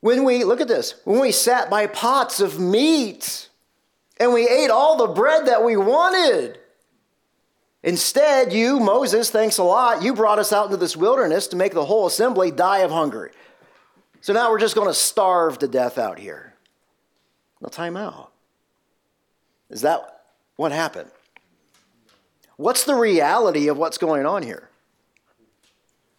When 0.00 0.24
we, 0.24 0.44
look 0.44 0.60
at 0.60 0.68
this, 0.68 1.00
when 1.04 1.20
we 1.20 1.32
sat 1.32 1.70
by 1.70 1.86
pots 1.86 2.40
of 2.40 2.60
meat 2.60 3.48
and 4.18 4.32
we 4.32 4.48
ate 4.48 4.70
all 4.70 4.96
the 4.96 5.12
bread 5.12 5.46
that 5.46 5.64
we 5.64 5.76
wanted. 5.76 6.58
Instead, 7.86 8.52
you, 8.52 8.80
Moses, 8.80 9.30
thanks 9.30 9.58
a 9.58 9.62
lot, 9.62 10.02
you 10.02 10.12
brought 10.12 10.40
us 10.40 10.52
out 10.52 10.64
into 10.64 10.76
this 10.76 10.96
wilderness 10.96 11.46
to 11.46 11.56
make 11.56 11.72
the 11.72 11.84
whole 11.84 12.08
assembly 12.08 12.50
die 12.50 12.78
of 12.78 12.90
hunger. 12.90 13.30
So 14.22 14.32
now 14.32 14.50
we're 14.50 14.58
just 14.58 14.74
going 14.74 14.88
to 14.88 14.94
starve 14.94 15.60
to 15.60 15.68
death 15.68 15.96
out 15.96 16.18
here. 16.18 16.52
No 17.60 17.68
time 17.68 17.96
out. 17.96 18.32
Is 19.70 19.82
that 19.82 20.22
what 20.56 20.72
happened? 20.72 21.12
What's 22.56 22.82
the 22.82 22.96
reality 22.96 23.68
of 23.68 23.78
what's 23.78 23.98
going 23.98 24.26
on 24.26 24.42
here? 24.42 24.68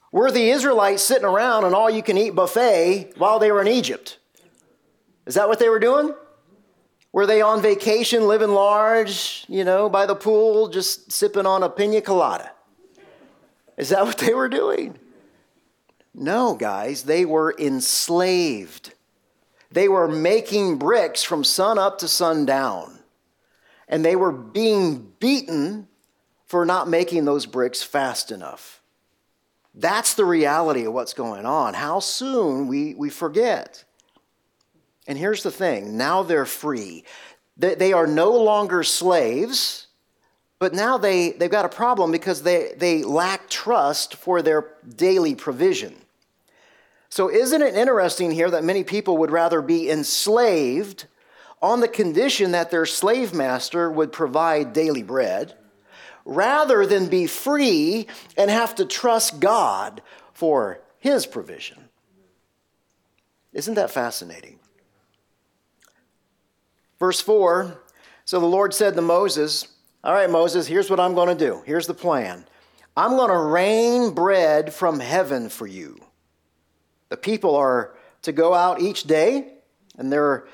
Were 0.09 0.31
the 0.31 0.49
Israelites 0.49 1.03
sitting 1.03 1.25
around 1.25 1.65
an 1.65 1.73
all 1.73 1.89
you 1.89 2.01
can 2.01 2.17
eat 2.17 2.29
buffet 2.29 3.11
while 3.17 3.39
they 3.39 3.51
were 3.51 3.61
in 3.61 3.67
Egypt? 3.67 4.19
Is 5.25 5.35
that 5.35 5.49
what 5.49 5.59
they 5.59 5.67
were 5.67 5.79
doing? 5.79 6.13
Were 7.11 7.25
they 7.25 7.41
on 7.41 7.61
vacation, 7.61 8.27
living 8.27 8.49
large, 8.49 9.45
you 9.47 9.63
know, 9.63 9.89
by 9.89 10.05
the 10.05 10.15
pool, 10.15 10.67
just 10.67 11.11
sipping 11.11 11.45
on 11.45 11.63
a 11.63 11.69
pina 11.69 12.01
colada? 12.01 12.51
Is 13.77 13.89
that 13.89 14.05
what 14.05 14.17
they 14.17 14.33
were 14.33 14.49
doing? 14.49 14.97
No, 16.13 16.55
guys, 16.55 17.03
they 17.03 17.25
were 17.25 17.55
enslaved. 17.57 18.93
They 19.71 19.87
were 19.87 20.07
making 20.07 20.77
bricks 20.77 21.23
from 21.23 21.43
sun 21.43 21.77
up 21.77 21.99
to 21.99 22.07
sundown. 22.07 22.99
And 23.87 24.03
they 24.03 24.15
were 24.15 24.31
being 24.31 25.13
beaten 25.19 25.87
for 26.45 26.65
not 26.65 26.89
making 26.89 27.25
those 27.25 27.45
bricks 27.45 27.83
fast 27.83 28.31
enough. 28.31 28.81
That's 29.75 30.15
the 30.15 30.25
reality 30.25 30.85
of 30.85 30.93
what's 30.93 31.13
going 31.13 31.45
on. 31.45 31.75
How 31.75 31.99
soon 31.99 32.67
we, 32.67 32.95
we 32.95 33.09
forget. 33.09 33.83
And 35.07 35.17
here's 35.17 35.41
the 35.41 35.51
thing 35.51 35.97
now 35.97 36.23
they're 36.23 36.45
free. 36.45 37.03
They, 37.59 37.91
are 37.91 38.05
no 38.05 38.33
longer 38.33 38.83
slaves, 38.83 39.87
but 40.59 40.75
now 40.75 40.99
they, 40.99 41.31
they've 41.31 41.49
got 41.49 41.65
a 41.65 41.69
problem 41.69 42.11
because 42.11 42.43
they, 42.43 42.73
they 42.77 43.03
lack 43.03 43.49
trust 43.49 44.15
for 44.15 44.43
their 44.43 44.73
daily 44.95 45.33
provision. 45.33 45.95
So, 47.09 47.31
isn't 47.31 47.61
it 47.61 47.73
interesting 47.73 48.29
here 48.29 48.51
that 48.51 48.63
many 48.63 48.83
people 48.83 49.17
would 49.17 49.31
rather 49.31 49.63
be 49.63 49.89
enslaved 49.89 51.05
on 51.61 51.79
the 51.79 51.87
condition 51.87 52.51
that 52.51 52.69
their 52.69 52.85
slave 52.85 53.33
master 53.33 53.89
would 53.89 54.11
provide 54.11 54.73
daily 54.73 55.01
bread, 55.01 55.55
rather 56.25 56.85
than 56.85 57.07
be 57.07 57.25
free 57.25 58.05
and 58.37 58.51
have 58.51 58.75
to 58.75 58.85
trust 58.85 59.39
God 59.39 60.01
for 60.33 60.79
his 60.99 61.25
provision. 61.25 61.89
Isn't 63.53 63.75
that 63.75 63.89
fascinating? 63.89 64.59
Verse 66.99 67.21
4 67.21 67.79
So 68.25 68.39
the 68.39 68.45
Lord 68.45 68.73
said 68.73 68.95
to 68.95 69.01
Moses, 69.01 69.67
All 70.03 70.13
right, 70.13 70.29
Moses, 70.29 70.67
here's 70.67 70.89
what 70.89 70.99
I'm 70.99 71.15
going 71.15 71.35
to 71.35 71.45
do. 71.45 71.61
Here's 71.65 71.87
the 71.87 71.93
plan. 71.93 72.45
I'm 72.95 73.11
going 73.11 73.29
to 73.29 73.37
rain 73.37 74.11
bread 74.13 74.73
from 74.73 74.99
heaven 74.99 75.49
for 75.49 75.67
you. 75.67 75.99
The 77.09 77.17
people 77.17 77.55
are 77.55 77.93
to 78.23 78.31
go 78.31 78.53
out 78.53 78.81
each 78.81 79.03
day 79.03 79.53
and 79.97 80.11
they're, 80.11 80.47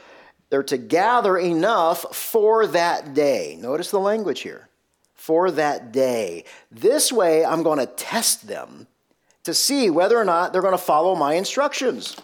they're 0.50 0.64
to 0.64 0.78
gather 0.78 1.38
enough 1.38 2.16
for 2.16 2.68
that 2.68 3.14
day. 3.14 3.58
Notice 3.60 3.92
the 3.92 4.00
language 4.00 4.42
here 4.42 4.68
for 5.16 5.52
that 5.52 5.94
day. 5.94 6.44
This 6.70 7.12
way, 7.12 7.46
I'm 7.46 7.64
going 7.64 7.80
to 7.80 7.86
test 7.86 8.46
them 8.46 8.88
to 9.46 9.54
see 9.54 9.90
whether 9.90 10.18
or 10.18 10.26
not 10.26 10.52
they're 10.52 10.62
going 10.62 10.74
to 10.74 10.78
follow 10.78 11.16
my 11.16 11.36
instructions. 11.36 12.18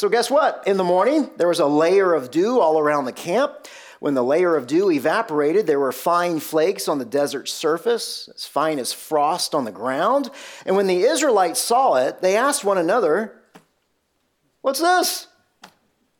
So, 0.00 0.08
guess 0.08 0.30
what? 0.30 0.62
In 0.66 0.78
the 0.78 0.82
morning, 0.82 1.28
there 1.36 1.46
was 1.46 1.60
a 1.60 1.66
layer 1.66 2.14
of 2.14 2.30
dew 2.30 2.58
all 2.58 2.78
around 2.78 3.04
the 3.04 3.12
camp. 3.12 3.68
When 3.98 4.14
the 4.14 4.24
layer 4.24 4.56
of 4.56 4.66
dew 4.66 4.90
evaporated, 4.90 5.66
there 5.66 5.78
were 5.78 5.92
fine 5.92 6.40
flakes 6.40 6.88
on 6.88 6.98
the 6.98 7.04
desert 7.04 7.50
surface, 7.50 8.30
as 8.34 8.46
fine 8.46 8.78
as 8.78 8.94
frost 8.94 9.54
on 9.54 9.66
the 9.66 9.70
ground. 9.70 10.30
And 10.64 10.74
when 10.74 10.86
the 10.86 11.02
Israelites 11.02 11.60
saw 11.60 11.96
it, 11.96 12.22
they 12.22 12.34
asked 12.34 12.64
one 12.64 12.78
another, 12.78 13.42
What's 14.62 14.80
this? 14.80 15.26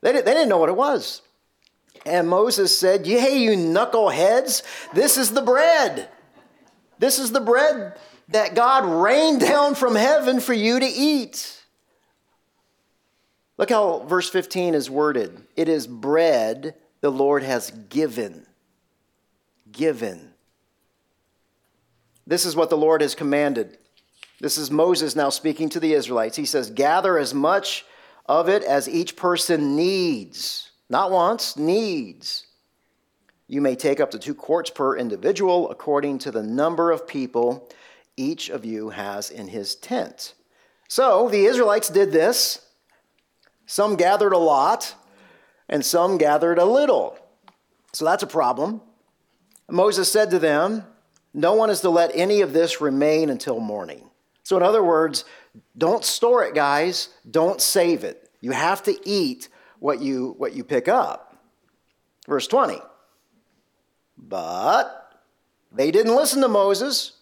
They, 0.02 0.12
did, 0.12 0.26
they 0.26 0.34
didn't 0.34 0.50
know 0.50 0.58
what 0.58 0.68
it 0.68 0.76
was. 0.76 1.22
And 2.04 2.28
Moses 2.28 2.78
said, 2.78 3.06
Yea, 3.06 3.34
you 3.34 3.52
knuckleheads, 3.52 4.62
this 4.92 5.16
is 5.16 5.30
the 5.30 5.40
bread. 5.40 6.10
This 6.98 7.18
is 7.18 7.32
the 7.32 7.40
bread 7.40 7.98
that 8.28 8.54
God 8.54 8.84
rained 8.84 9.40
down 9.40 9.74
from 9.74 9.94
heaven 9.94 10.38
for 10.38 10.52
you 10.52 10.80
to 10.80 10.86
eat. 10.86 11.59
Look 13.60 13.68
how 13.68 13.98
verse 14.06 14.30
15 14.30 14.74
is 14.74 14.88
worded 14.88 15.42
it 15.54 15.68
is 15.68 15.86
bread 15.86 16.76
the 17.02 17.12
Lord 17.12 17.42
has 17.42 17.70
given. 17.70 18.46
Given. 19.70 20.32
This 22.26 22.46
is 22.46 22.56
what 22.56 22.70
the 22.70 22.78
Lord 22.78 23.02
has 23.02 23.14
commanded. 23.14 23.76
This 24.40 24.56
is 24.56 24.70
Moses 24.70 25.14
now 25.14 25.28
speaking 25.28 25.68
to 25.68 25.80
the 25.80 25.92
Israelites. 25.92 26.38
He 26.38 26.46
says, 26.46 26.70
Gather 26.70 27.18
as 27.18 27.34
much 27.34 27.84
of 28.24 28.48
it 28.48 28.62
as 28.62 28.88
each 28.88 29.14
person 29.14 29.76
needs. 29.76 30.70
Not 30.88 31.10
wants, 31.10 31.58
needs. 31.58 32.46
You 33.46 33.60
may 33.60 33.76
take 33.76 34.00
up 34.00 34.10
to 34.12 34.18
two 34.18 34.34
quarts 34.34 34.70
per 34.70 34.96
individual 34.96 35.70
according 35.70 36.20
to 36.20 36.30
the 36.30 36.42
number 36.42 36.90
of 36.90 37.06
people 37.06 37.68
each 38.16 38.48
of 38.48 38.64
you 38.64 38.88
has 38.88 39.30
in 39.30 39.48
his 39.48 39.74
tent. 39.74 40.32
So 40.88 41.28
the 41.28 41.44
Israelites 41.44 41.90
did 41.90 42.10
this. 42.10 42.66
Some 43.70 43.94
gathered 43.94 44.32
a 44.32 44.36
lot, 44.36 44.96
and 45.68 45.84
some 45.84 46.18
gathered 46.18 46.58
a 46.58 46.64
little. 46.64 47.16
So 47.92 48.04
that's 48.04 48.24
a 48.24 48.26
problem. 48.26 48.80
Moses 49.68 50.10
said 50.10 50.32
to 50.32 50.40
them, 50.40 50.84
No 51.32 51.54
one 51.54 51.70
is 51.70 51.80
to 51.82 51.88
let 51.88 52.10
any 52.12 52.40
of 52.40 52.52
this 52.52 52.80
remain 52.80 53.30
until 53.30 53.60
morning. 53.60 54.10
So, 54.42 54.56
in 54.56 54.64
other 54.64 54.82
words, 54.82 55.24
don't 55.78 56.04
store 56.04 56.42
it, 56.42 56.52
guys. 56.52 57.10
Don't 57.30 57.60
save 57.60 58.02
it. 58.02 58.28
You 58.40 58.50
have 58.50 58.82
to 58.82 59.08
eat 59.08 59.48
what 59.78 60.02
you, 60.02 60.34
what 60.36 60.52
you 60.52 60.64
pick 60.64 60.88
up. 60.88 61.38
Verse 62.26 62.48
20. 62.48 62.80
But 64.18 65.14
they 65.70 65.92
didn't 65.92 66.16
listen 66.16 66.42
to 66.42 66.48
Moses. 66.48 67.12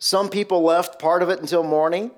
Some 0.00 0.30
people 0.30 0.64
left 0.64 0.98
part 0.98 1.22
of 1.22 1.30
it 1.30 1.38
until 1.38 1.62
morning, 1.62 2.10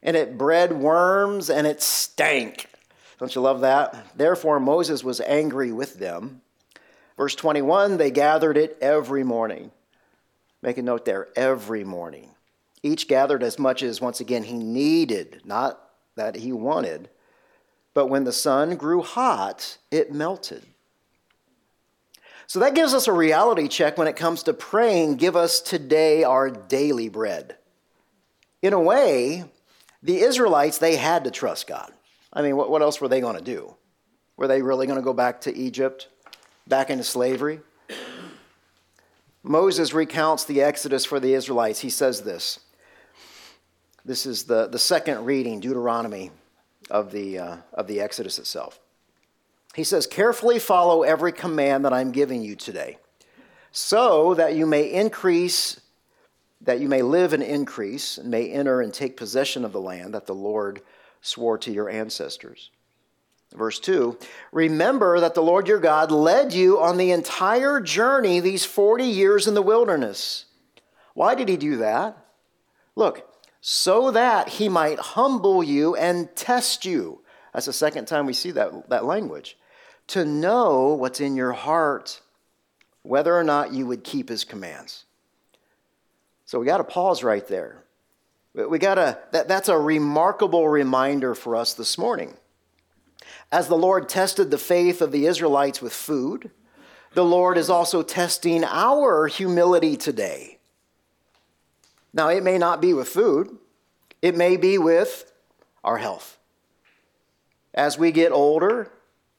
and 0.00 0.16
it 0.16 0.38
bred 0.38 0.74
worms 0.74 1.50
and 1.50 1.66
it 1.66 1.82
stank. 1.82 2.69
Don't 3.20 3.34
you 3.34 3.42
love 3.42 3.60
that? 3.60 4.16
Therefore, 4.16 4.58
Moses 4.58 5.04
was 5.04 5.20
angry 5.20 5.70
with 5.72 5.98
them. 5.98 6.40
Verse 7.18 7.34
21 7.34 7.98
they 7.98 8.10
gathered 8.10 8.56
it 8.56 8.78
every 8.80 9.22
morning. 9.22 9.70
Make 10.62 10.78
a 10.78 10.82
note 10.82 11.04
there 11.04 11.28
every 11.36 11.84
morning. 11.84 12.30
Each 12.82 13.06
gathered 13.06 13.42
as 13.42 13.58
much 13.58 13.82
as, 13.82 14.00
once 14.00 14.20
again, 14.20 14.44
he 14.44 14.54
needed, 14.54 15.42
not 15.44 15.78
that 16.16 16.36
he 16.36 16.50
wanted. 16.50 17.10
But 17.92 18.06
when 18.06 18.24
the 18.24 18.32
sun 18.32 18.76
grew 18.76 19.02
hot, 19.02 19.76
it 19.90 20.14
melted. 20.14 20.64
So 22.46 22.60
that 22.60 22.74
gives 22.74 22.94
us 22.94 23.06
a 23.06 23.12
reality 23.12 23.68
check 23.68 23.98
when 23.98 24.08
it 24.08 24.16
comes 24.16 24.44
to 24.44 24.54
praying, 24.54 25.16
give 25.16 25.36
us 25.36 25.60
today 25.60 26.24
our 26.24 26.48
daily 26.50 27.10
bread. 27.10 27.56
In 28.62 28.72
a 28.72 28.80
way, 28.80 29.44
the 30.02 30.20
Israelites, 30.20 30.78
they 30.78 30.96
had 30.96 31.24
to 31.24 31.30
trust 31.30 31.66
God. 31.66 31.92
I 32.32 32.42
mean, 32.42 32.56
what, 32.56 32.70
what 32.70 32.82
else 32.82 33.00
were 33.00 33.08
they 33.08 33.20
going 33.20 33.36
to 33.36 33.42
do? 33.42 33.74
Were 34.36 34.46
they 34.46 34.62
really 34.62 34.86
going 34.86 34.98
to 34.98 35.04
go 35.04 35.12
back 35.12 35.42
to 35.42 35.56
Egypt, 35.56 36.08
back 36.66 36.90
into 36.90 37.04
slavery? 37.04 37.60
Moses 39.42 39.92
recounts 39.92 40.44
the 40.44 40.62
Exodus 40.62 41.04
for 41.04 41.18
the 41.18 41.34
Israelites. 41.34 41.80
He 41.80 41.90
says 41.90 42.22
this. 42.22 42.60
This 44.04 44.26
is 44.26 44.44
the, 44.44 44.66
the 44.66 44.78
second 44.78 45.24
reading, 45.24 45.60
Deuteronomy, 45.60 46.30
of 46.90 47.12
the, 47.12 47.38
uh, 47.38 47.56
of 47.72 47.86
the 47.86 48.00
Exodus 48.00 48.38
itself. 48.38 48.80
He 49.74 49.84
says, 49.84 50.06
Carefully 50.06 50.58
follow 50.58 51.02
every 51.02 51.32
command 51.32 51.84
that 51.84 51.92
I'm 51.92 52.12
giving 52.12 52.42
you 52.42 52.56
today, 52.56 52.98
so 53.72 54.34
that 54.34 54.54
you 54.54 54.66
may 54.66 54.90
increase, 54.90 55.80
that 56.62 56.80
you 56.80 56.88
may 56.88 57.02
live 57.02 57.32
and 57.32 57.42
increase, 57.42 58.18
and 58.18 58.30
may 58.30 58.50
enter 58.50 58.80
and 58.80 58.92
take 58.92 59.16
possession 59.16 59.64
of 59.64 59.72
the 59.72 59.80
land 59.80 60.14
that 60.14 60.26
the 60.26 60.34
Lord 60.34 60.80
swore 61.20 61.58
to 61.58 61.72
your 61.72 61.88
ancestors. 61.88 62.70
Verse 63.52 63.80
2 63.80 64.18
Remember 64.52 65.20
that 65.20 65.34
the 65.34 65.42
Lord 65.42 65.68
your 65.68 65.80
God 65.80 66.10
led 66.10 66.52
you 66.52 66.80
on 66.80 66.96
the 66.96 67.10
entire 67.10 67.80
journey 67.80 68.40
these 68.40 68.64
40 68.64 69.04
years 69.04 69.46
in 69.46 69.54
the 69.54 69.62
wilderness. 69.62 70.46
Why 71.14 71.34
did 71.34 71.48
he 71.48 71.56
do 71.56 71.78
that? 71.78 72.16
Look, 72.94 73.26
so 73.60 74.10
that 74.12 74.48
he 74.48 74.68
might 74.68 74.98
humble 74.98 75.62
you 75.62 75.96
and 75.96 76.34
test 76.34 76.84
you. 76.84 77.22
That's 77.52 77.66
the 77.66 77.72
second 77.72 78.06
time 78.06 78.26
we 78.26 78.32
see 78.32 78.52
that, 78.52 78.88
that 78.88 79.04
language. 79.04 79.58
To 80.08 80.24
know 80.24 80.94
what's 80.94 81.20
in 81.20 81.36
your 81.36 81.52
heart, 81.52 82.20
whether 83.02 83.36
or 83.36 83.44
not 83.44 83.72
you 83.72 83.86
would 83.86 84.04
keep 84.04 84.28
his 84.28 84.44
commands. 84.44 85.04
So 86.46 86.58
we 86.58 86.66
got 86.66 86.78
to 86.78 86.84
pause 86.84 87.22
right 87.22 87.46
there. 87.46 87.84
We 88.54 88.78
got 88.78 88.96
to, 88.96 89.18
that, 89.32 89.48
that's 89.48 89.68
a 89.68 89.78
remarkable 89.78 90.68
reminder 90.68 91.34
for 91.34 91.54
us 91.54 91.74
this 91.74 91.96
morning. 91.96 92.34
As 93.52 93.68
the 93.68 93.76
Lord 93.76 94.08
tested 94.08 94.50
the 94.50 94.58
faith 94.58 95.00
of 95.00 95.12
the 95.12 95.26
Israelites 95.26 95.80
with 95.80 95.92
food, 95.92 96.50
the 97.14 97.24
Lord 97.24 97.58
is 97.58 97.70
also 97.70 98.02
testing 98.02 98.64
our 98.64 99.26
humility 99.26 99.96
today. 99.96 100.58
Now, 102.12 102.28
it 102.28 102.42
may 102.42 102.58
not 102.58 102.80
be 102.80 102.92
with 102.92 103.08
food, 103.08 103.56
it 104.20 104.36
may 104.36 104.56
be 104.56 104.78
with 104.78 105.32
our 105.84 105.98
health. 105.98 106.38
As 107.72 107.98
we 107.98 108.10
get 108.10 108.32
older, 108.32 108.90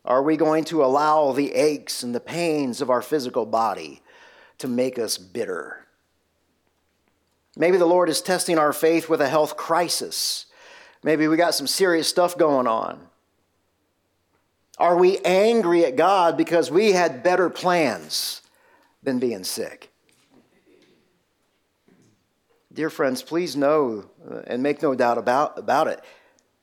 are 0.05 0.23
we 0.23 0.37
going 0.37 0.63
to 0.65 0.83
allow 0.83 1.33
the 1.33 1.53
aches 1.53 2.01
and 2.01 2.15
the 2.15 2.21
pains 2.21 2.81
of 2.81 2.89
our 2.89 3.01
physical 3.01 3.45
body 3.45 4.01
to 4.57 4.67
make 4.67 4.97
us 4.97 5.17
bitter? 5.17 5.80
Maybe 7.57 7.77
the 7.77 7.85
Lord 7.85 8.09
is 8.09 8.21
testing 8.21 8.57
our 8.57 8.73
faith 8.73 9.09
with 9.09 9.21
a 9.21 9.27
health 9.27 9.57
crisis. 9.57 10.45
Maybe 11.03 11.27
we 11.27 11.35
got 11.37 11.55
some 11.55 11.67
serious 11.67 12.07
stuff 12.07 12.37
going 12.37 12.67
on. 12.67 13.07
Are 14.77 14.97
we 14.97 15.19
angry 15.19 15.85
at 15.85 15.95
God 15.95 16.37
because 16.37 16.71
we 16.71 16.93
had 16.93 17.23
better 17.23 17.49
plans 17.49 18.41
than 19.03 19.19
being 19.19 19.43
sick? 19.43 19.91
Dear 22.73 22.89
friends, 22.89 23.21
please 23.21 23.55
know 23.55 24.09
uh, 24.29 24.41
and 24.47 24.63
make 24.63 24.81
no 24.81 24.95
doubt 24.95 25.17
about, 25.17 25.59
about 25.59 25.87
it. 25.87 25.99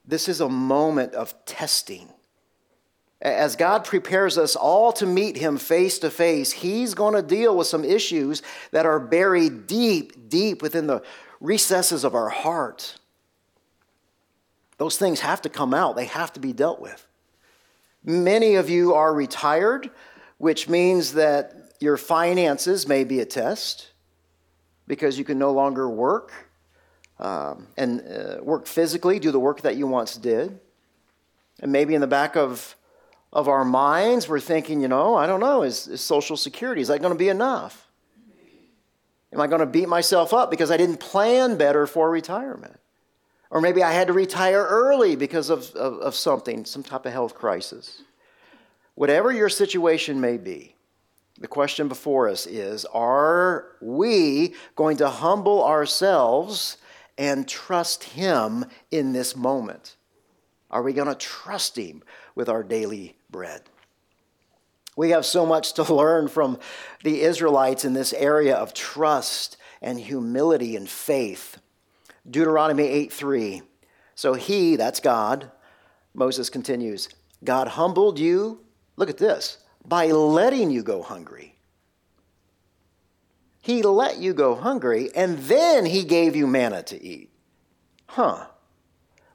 This 0.06 0.26
is 0.28 0.40
a 0.40 0.48
moment 0.48 1.12
of 1.12 1.34
testing. 1.44 2.08
As 3.20 3.56
God 3.56 3.84
prepares 3.84 4.38
us 4.38 4.54
all 4.54 4.92
to 4.92 5.06
meet 5.06 5.36
Him 5.36 5.56
face 5.56 5.98
to 6.00 6.10
face, 6.10 6.52
He's 6.52 6.94
going 6.94 7.14
to 7.14 7.22
deal 7.22 7.56
with 7.56 7.66
some 7.66 7.84
issues 7.84 8.42
that 8.70 8.86
are 8.86 9.00
buried 9.00 9.66
deep, 9.66 10.28
deep 10.28 10.62
within 10.62 10.86
the 10.86 11.02
recesses 11.40 12.04
of 12.04 12.14
our 12.14 12.28
heart. 12.28 12.96
Those 14.76 14.96
things 14.96 15.20
have 15.20 15.42
to 15.42 15.48
come 15.48 15.74
out, 15.74 15.96
they 15.96 16.04
have 16.04 16.32
to 16.34 16.40
be 16.40 16.52
dealt 16.52 16.80
with. 16.80 17.06
Many 18.04 18.54
of 18.54 18.70
you 18.70 18.94
are 18.94 19.12
retired, 19.12 19.90
which 20.38 20.68
means 20.68 21.14
that 21.14 21.72
your 21.80 21.96
finances 21.96 22.86
may 22.86 23.04
be 23.04 23.20
a 23.20 23.26
test 23.26 23.88
because 24.86 25.18
you 25.18 25.24
can 25.24 25.38
no 25.38 25.52
longer 25.52 25.88
work 25.88 26.32
um, 27.18 27.66
and 27.76 28.00
uh, 28.00 28.42
work 28.42 28.66
physically, 28.66 29.18
do 29.18 29.32
the 29.32 29.40
work 29.40 29.62
that 29.62 29.76
you 29.76 29.86
once 29.86 30.16
did. 30.16 30.58
And 31.60 31.72
maybe 31.72 31.94
in 31.94 32.00
the 32.00 32.06
back 32.06 32.36
of, 32.36 32.76
of 33.32 33.48
our 33.48 33.64
minds, 33.64 34.28
we're 34.28 34.40
thinking, 34.40 34.80
you 34.80 34.88
know, 34.88 35.14
I 35.14 35.26
don't 35.26 35.40
know, 35.40 35.62
is, 35.62 35.86
is 35.86 36.00
Social 36.00 36.36
Security, 36.36 36.80
is 36.80 36.88
that 36.88 37.00
going 37.00 37.12
to 37.12 37.18
be 37.18 37.28
enough? 37.28 37.86
Am 39.32 39.40
I 39.40 39.46
going 39.46 39.60
to 39.60 39.66
beat 39.66 39.88
myself 39.88 40.32
up 40.32 40.50
because 40.50 40.70
I 40.70 40.78
didn't 40.78 40.98
plan 40.98 41.56
better 41.56 41.86
for 41.86 42.10
retirement? 42.10 42.78
Or 43.50 43.60
maybe 43.60 43.82
I 43.82 43.92
had 43.92 44.06
to 44.08 44.12
retire 44.12 44.64
early 44.64 45.16
because 45.16 45.50
of, 45.50 45.70
of, 45.74 45.98
of 46.00 46.14
something, 46.14 46.64
some 46.64 46.82
type 46.82 47.04
of 47.06 47.12
health 47.12 47.34
crisis. 47.34 48.02
Whatever 48.94 49.30
your 49.30 49.48
situation 49.48 50.20
may 50.20 50.38
be, 50.38 50.74
the 51.38 51.46
question 51.46 51.88
before 51.88 52.28
us 52.28 52.46
is 52.46 52.84
Are 52.86 53.76
we 53.80 54.54
going 54.76 54.96
to 54.98 55.08
humble 55.08 55.64
ourselves 55.64 56.78
and 57.16 57.46
trust 57.46 58.04
Him 58.04 58.64
in 58.90 59.12
this 59.12 59.36
moment? 59.36 59.96
Are 60.70 60.82
we 60.82 60.92
going 60.92 61.08
to 61.08 61.14
trust 61.14 61.76
Him 61.76 62.02
with 62.34 62.48
our 62.48 62.62
daily 62.62 63.16
bread? 63.30 63.62
We 64.96 65.10
have 65.10 65.24
so 65.24 65.46
much 65.46 65.74
to 65.74 65.82
learn 65.94 66.28
from 66.28 66.58
the 67.04 67.22
Israelites 67.22 67.84
in 67.84 67.92
this 67.92 68.12
area 68.12 68.56
of 68.56 68.74
trust 68.74 69.56
and 69.80 69.98
humility 69.98 70.76
and 70.76 70.88
faith. 70.88 71.58
Deuteronomy 72.28 72.84
8 72.84 73.12
3. 73.12 73.62
So 74.14 74.34
he, 74.34 74.76
that's 74.76 75.00
God, 75.00 75.50
Moses 76.14 76.50
continues, 76.50 77.08
God 77.44 77.68
humbled 77.68 78.18
you, 78.18 78.60
look 78.96 79.08
at 79.08 79.18
this, 79.18 79.58
by 79.84 80.06
letting 80.06 80.70
you 80.72 80.82
go 80.82 81.02
hungry. 81.02 81.54
He 83.60 83.82
let 83.82 84.18
you 84.18 84.34
go 84.34 84.54
hungry, 84.54 85.10
and 85.14 85.38
then 85.38 85.86
he 85.86 86.02
gave 86.02 86.34
you 86.34 86.46
manna 86.46 86.82
to 86.84 87.02
eat. 87.02 87.30
Huh. 88.06 88.46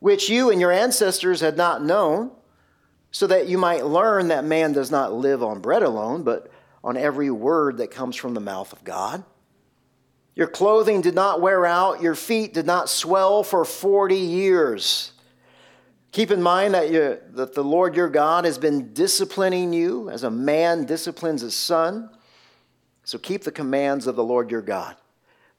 Which 0.03 0.27
you 0.27 0.49
and 0.49 0.59
your 0.59 0.73
ancestors 0.73 1.39
had 1.39 1.55
not 1.55 1.81
known 1.81 2.31
so 3.11 3.25
that 3.27 3.47
you 3.47 3.57
might 3.57 3.85
learn 3.85 4.27
that 4.27 4.43
man 4.43 4.73
does 4.73 4.91
not 4.91 5.13
live 5.13 5.41
on 5.41 5.61
bread 5.61 5.81
alone, 5.81 6.23
but 6.23 6.51
on 6.83 6.97
every 6.97 7.31
word 7.31 7.77
that 7.77 7.89
comes 7.89 8.17
from 8.17 8.33
the 8.33 8.41
mouth 8.41 8.73
of 8.73 8.83
God. 8.83 9.23
Your 10.35 10.47
clothing 10.47 10.99
did 10.99 11.15
not 11.15 11.39
wear 11.39 11.65
out, 11.65 12.01
your 12.01 12.15
feet 12.15 12.53
did 12.53 12.65
not 12.65 12.89
swell 12.89 13.43
for 13.43 13.63
40 13.63 14.17
years. 14.17 15.13
Keep 16.11 16.31
in 16.31 16.41
mind 16.41 16.73
that, 16.73 16.91
you, 16.91 17.17
that 17.29 17.53
the 17.53 17.63
Lord 17.63 17.95
your 17.95 18.09
God 18.09 18.43
has 18.43 18.57
been 18.57 18.93
disciplining 18.93 19.71
you 19.71 20.09
as 20.09 20.23
a 20.23 20.29
man 20.29 20.83
disciplines 20.83 21.39
his 21.39 21.55
son. 21.55 22.09
So 23.05 23.17
keep 23.17 23.45
the 23.45 23.53
commands 23.53 24.05
of 24.05 24.17
the 24.17 24.23
Lord 24.25 24.51
your 24.51 24.63
God 24.63 24.97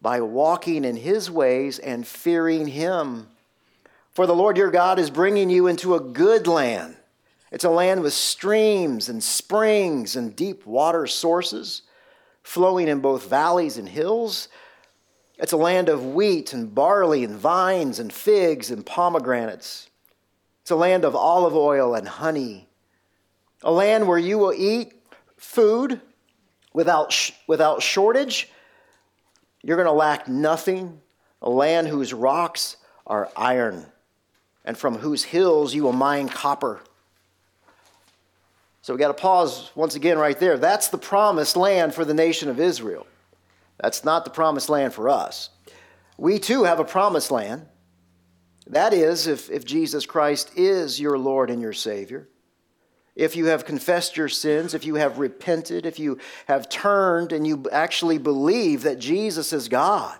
by 0.02 0.20
walking 0.20 0.84
in 0.84 0.96
his 0.96 1.30
ways 1.30 1.78
and 1.78 2.06
fearing 2.06 2.66
him. 2.66 3.28
For 4.14 4.26
the 4.26 4.34
Lord 4.34 4.56
your 4.56 4.70
God 4.70 4.98
is 4.98 5.10
bringing 5.10 5.50
you 5.50 5.66
into 5.66 5.94
a 5.94 6.00
good 6.00 6.46
land 6.46 6.96
it's 7.54 7.62
a 7.62 7.70
land 7.70 8.02
with 8.02 8.14
streams 8.14 9.08
and 9.08 9.22
springs 9.22 10.16
and 10.16 10.34
deep 10.34 10.66
water 10.66 11.06
sources 11.06 11.82
flowing 12.42 12.88
in 12.88 12.98
both 12.98 13.30
valleys 13.30 13.78
and 13.78 13.88
hills. 13.88 14.48
It's 15.38 15.52
a 15.52 15.56
land 15.56 15.88
of 15.88 16.04
wheat 16.04 16.52
and 16.52 16.74
barley 16.74 17.22
and 17.22 17.36
vines 17.36 18.00
and 18.00 18.12
figs 18.12 18.72
and 18.72 18.84
pomegranates. 18.84 19.88
It's 20.62 20.72
a 20.72 20.76
land 20.76 21.04
of 21.04 21.14
olive 21.14 21.54
oil 21.54 21.94
and 21.94 22.08
honey. 22.08 22.66
A 23.62 23.70
land 23.70 24.08
where 24.08 24.18
you 24.18 24.36
will 24.36 24.52
eat 24.52 25.00
food 25.36 26.00
without, 26.72 27.12
sh- 27.12 27.30
without 27.46 27.84
shortage. 27.84 28.50
You're 29.62 29.76
going 29.76 29.86
to 29.86 29.92
lack 29.92 30.26
nothing. 30.26 31.00
A 31.40 31.48
land 31.48 31.86
whose 31.86 32.12
rocks 32.12 32.78
are 33.06 33.30
iron 33.36 33.86
and 34.64 34.76
from 34.76 34.98
whose 34.98 35.24
hills 35.24 35.74
you 35.74 35.82
will 35.82 35.92
mine 35.92 36.28
copper. 36.28 36.80
So 38.82 38.92
we 38.92 38.98
got 38.98 39.08
to 39.08 39.14
pause 39.14 39.70
once 39.74 39.94
again 39.94 40.18
right 40.18 40.38
there. 40.38 40.58
That's 40.58 40.88
the 40.88 40.98
promised 40.98 41.56
land 41.56 41.94
for 41.94 42.04
the 42.04 42.14
nation 42.14 42.48
of 42.48 42.60
Israel. 42.60 43.06
That's 43.78 44.04
not 44.04 44.24
the 44.24 44.30
promised 44.30 44.68
land 44.68 44.92
for 44.92 45.08
us. 45.08 45.50
We 46.16 46.38
too 46.38 46.64
have 46.64 46.80
a 46.80 46.84
promised 46.84 47.30
land. 47.30 47.66
That 48.66 48.92
is, 48.92 49.26
if, 49.26 49.50
if 49.50 49.64
Jesus 49.64 50.06
Christ 50.06 50.52
is 50.56 51.00
your 51.00 51.18
Lord 51.18 51.50
and 51.50 51.60
your 51.60 51.72
Savior, 51.72 52.28
if 53.16 53.36
you 53.36 53.46
have 53.46 53.64
confessed 53.64 54.16
your 54.16 54.28
sins, 54.28 54.74
if 54.74 54.84
you 54.84 54.96
have 54.96 55.18
repented, 55.18 55.86
if 55.86 55.98
you 55.98 56.18
have 56.46 56.68
turned 56.68 57.32
and 57.32 57.46
you 57.46 57.64
actually 57.70 58.18
believe 58.18 58.82
that 58.82 58.98
Jesus 58.98 59.52
is 59.52 59.68
God, 59.68 60.18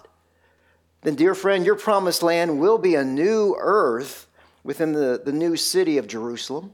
then, 1.02 1.16
dear 1.16 1.35
friend, 1.35 1.66
your 1.66 1.76
promised 1.76 2.22
land 2.22 2.59
will 2.59 2.78
be 2.78 2.94
a 2.94 3.04
new 3.04 3.57
earth 3.59 4.26
within 4.64 4.92
the, 4.92 5.20
the 5.24 5.33
new 5.33 5.55
city 5.57 5.98
of 5.98 6.09
Jerusalem. 6.09 6.72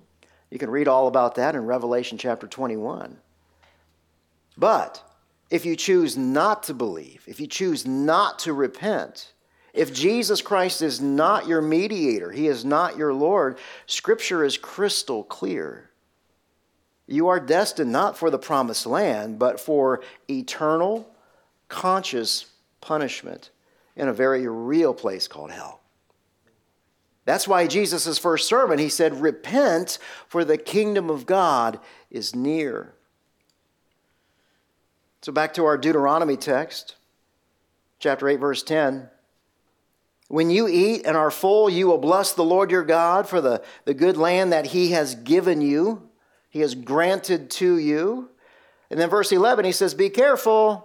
You 0.51 0.59
can 0.59 0.71
read 0.71 0.89
all 0.89 1.09
about 1.09 1.35
that 1.35 1.55
in 1.55 1.67
Revelation 1.67 2.17
chapter 2.17 2.47
21. 2.47 3.19
But 4.57 5.03
if 5.51 5.67
you 5.67 5.77
choose 5.77 6.17
not 6.17 6.63
to 6.65 6.75
believe, 6.75 7.25
if 7.27 7.41
you 7.41 7.47
choose 7.47 7.87
not 7.87 8.39
to 8.41 8.53
repent, 8.53 9.33
if 9.73 9.93
Jesus 9.93 10.41
Christ 10.43 10.83
is 10.83 11.01
not 11.01 11.47
your 11.47 11.61
mediator, 11.61 12.31
he 12.31 12.47
is 12.49 12.65
not 12.65 12.97
your 12.97 13.13
Lord, 13.13 13.59
Scripture 13.87 14.45
is 14.45 14.57
crystal 14.57 15.23
clear. 15.23 15.91
You 17.07 17.29
are 17.29 17.41
destined 17.41 17.91
not 17.91 18.17
for 18.17 18.31
the 18.31 18.39
promised 18.39 18.87
land, 18.87 19.39
but 19.39 19.59
for 19.61 20.03
eternal, 20.29 21.13
conscious 21.69 22.47
punishment 22.81 23.51
in 23.97 24.09
a 24.09 24.13
very 24.13 24.47
real 24.47 24.95
place 24.95 25.27
called 25.27 25.51
hell. 25.51 25.81
That's 27.31 27.47
why 27.47 27.69
Jesus' 27.69 28.19
first 28.19 28.49
sermon, 28.49 28.81
he 28.81 28.89
said, 28.89 29.21
Repent, 29.21 29.99
for 30.27 30.45
the 30.45 30.59
kingdom 30.59 31.09
of 31.09 31.27
God 31.27 31.79
is 32.11 32.35
near. 32.35 32.93
So 35.23 35.31
back 35.31 35.55
to 35.55 35.65
our 35.65 35.79
Deuteronomy 35.79 36.37
text, 36.37 36.97
chapter 38.01 38.29
8, 38.29 38.41
verse 38.41 38.65
10. 38.65 39.09
When 40.27 40.51
you 40.51 40.67
eat 40.67 41.07
and 41.07 41.17
are 41.17 41.31
full, 41.31 41.71
you 41.71 41.87
will 41.87 41.99
bless 41.99 42.33
the 42.33 42.43
Lord 42.43 42.73
your 42.73 42.83
God 42.83 43.29
for 43.29 43.41
the, 43.41 43.63
the 43.85 43.95
good 43.95 44.17
land 44.17 44.53
that 44.53 44.67
he 44.67 44.91
has 44.91 45.15
given 45.15 45.61
you, 45.61 46.09
he 46.49 46.63
has 46.63 46.75
granted 46.75 47.49
to 47.51 47.79
you. 47.79 48.29
And 48.91 48.99
then 48.99 49.09
verse 49.09 49.31
11, 49.31 49.65
he 49.65 49.71
says, 49.71 49.95
Be 49.95 50.11
careful 50.11 50.85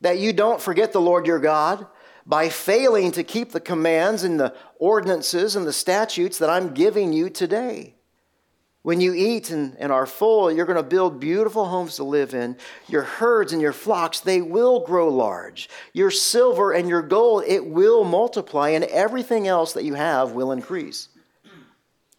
that 0.00 0.18
you 0.18 0.32
don't 0.32 0.60
forget 0.60 0.92
the 0.92 1.00
Lord 1.00 1.24
your 1.24 1.38
God 1.38 1.86
by 2.26 2.48
failing 2.48 3.12
to 3.12 3.22
keep 3.22 3.52
the 3.52 3.60
commands 3.60 4.24
and 4.24 4.38
the 4.38 4.52
ordinances 4.78 5.54
and 5.54 5.66
the 5.66 5.72
statutes 5.72 6.38
that 6.38 6.50
I'm 6.50 6.74
giving 6.74 7.12
you 7.12 7.30
today. 7.30 7.94
When 8.82 9.00
you 9.00 9.14
eat 9.14 9.50
and, 9.50 9.76
and 9.78 9.90
are 9.90 10.06
full, 10.06 10.50
you're 10.50 10.66
going 10.66 10.76
to 10.76 10.82
build 10.82 11.18
beautiful 11.18 11.66
homes 11.66 11.96
to 11.96 12.04
live 12.04 12.34
in. 12.34 12.56
Your 12.88 13.02
herds 13.02 13.52
and 13.52 13.60
your 13.60 13.72
flocks, 13.72 14.20
they 14.20 14.40
will 14.40 14.80
grow 14.80 15.08
large. 15.08 15.68
Your 15.92 16.10
silver 16.10 16.72
and 16.72 16.88
your 16.88 17.02
gold, 17.02 17.44
it 17.46 17.66
will 17.66 18.04
multiply, 18.04 18.70
and 18.70 18.84
everything 18.84 19.48
else 19.48 19.72
that 19.72 19.84
you 19.84 19.94
have 19.94 20.32
will 20.32 20.52
increase. 20.52 21.08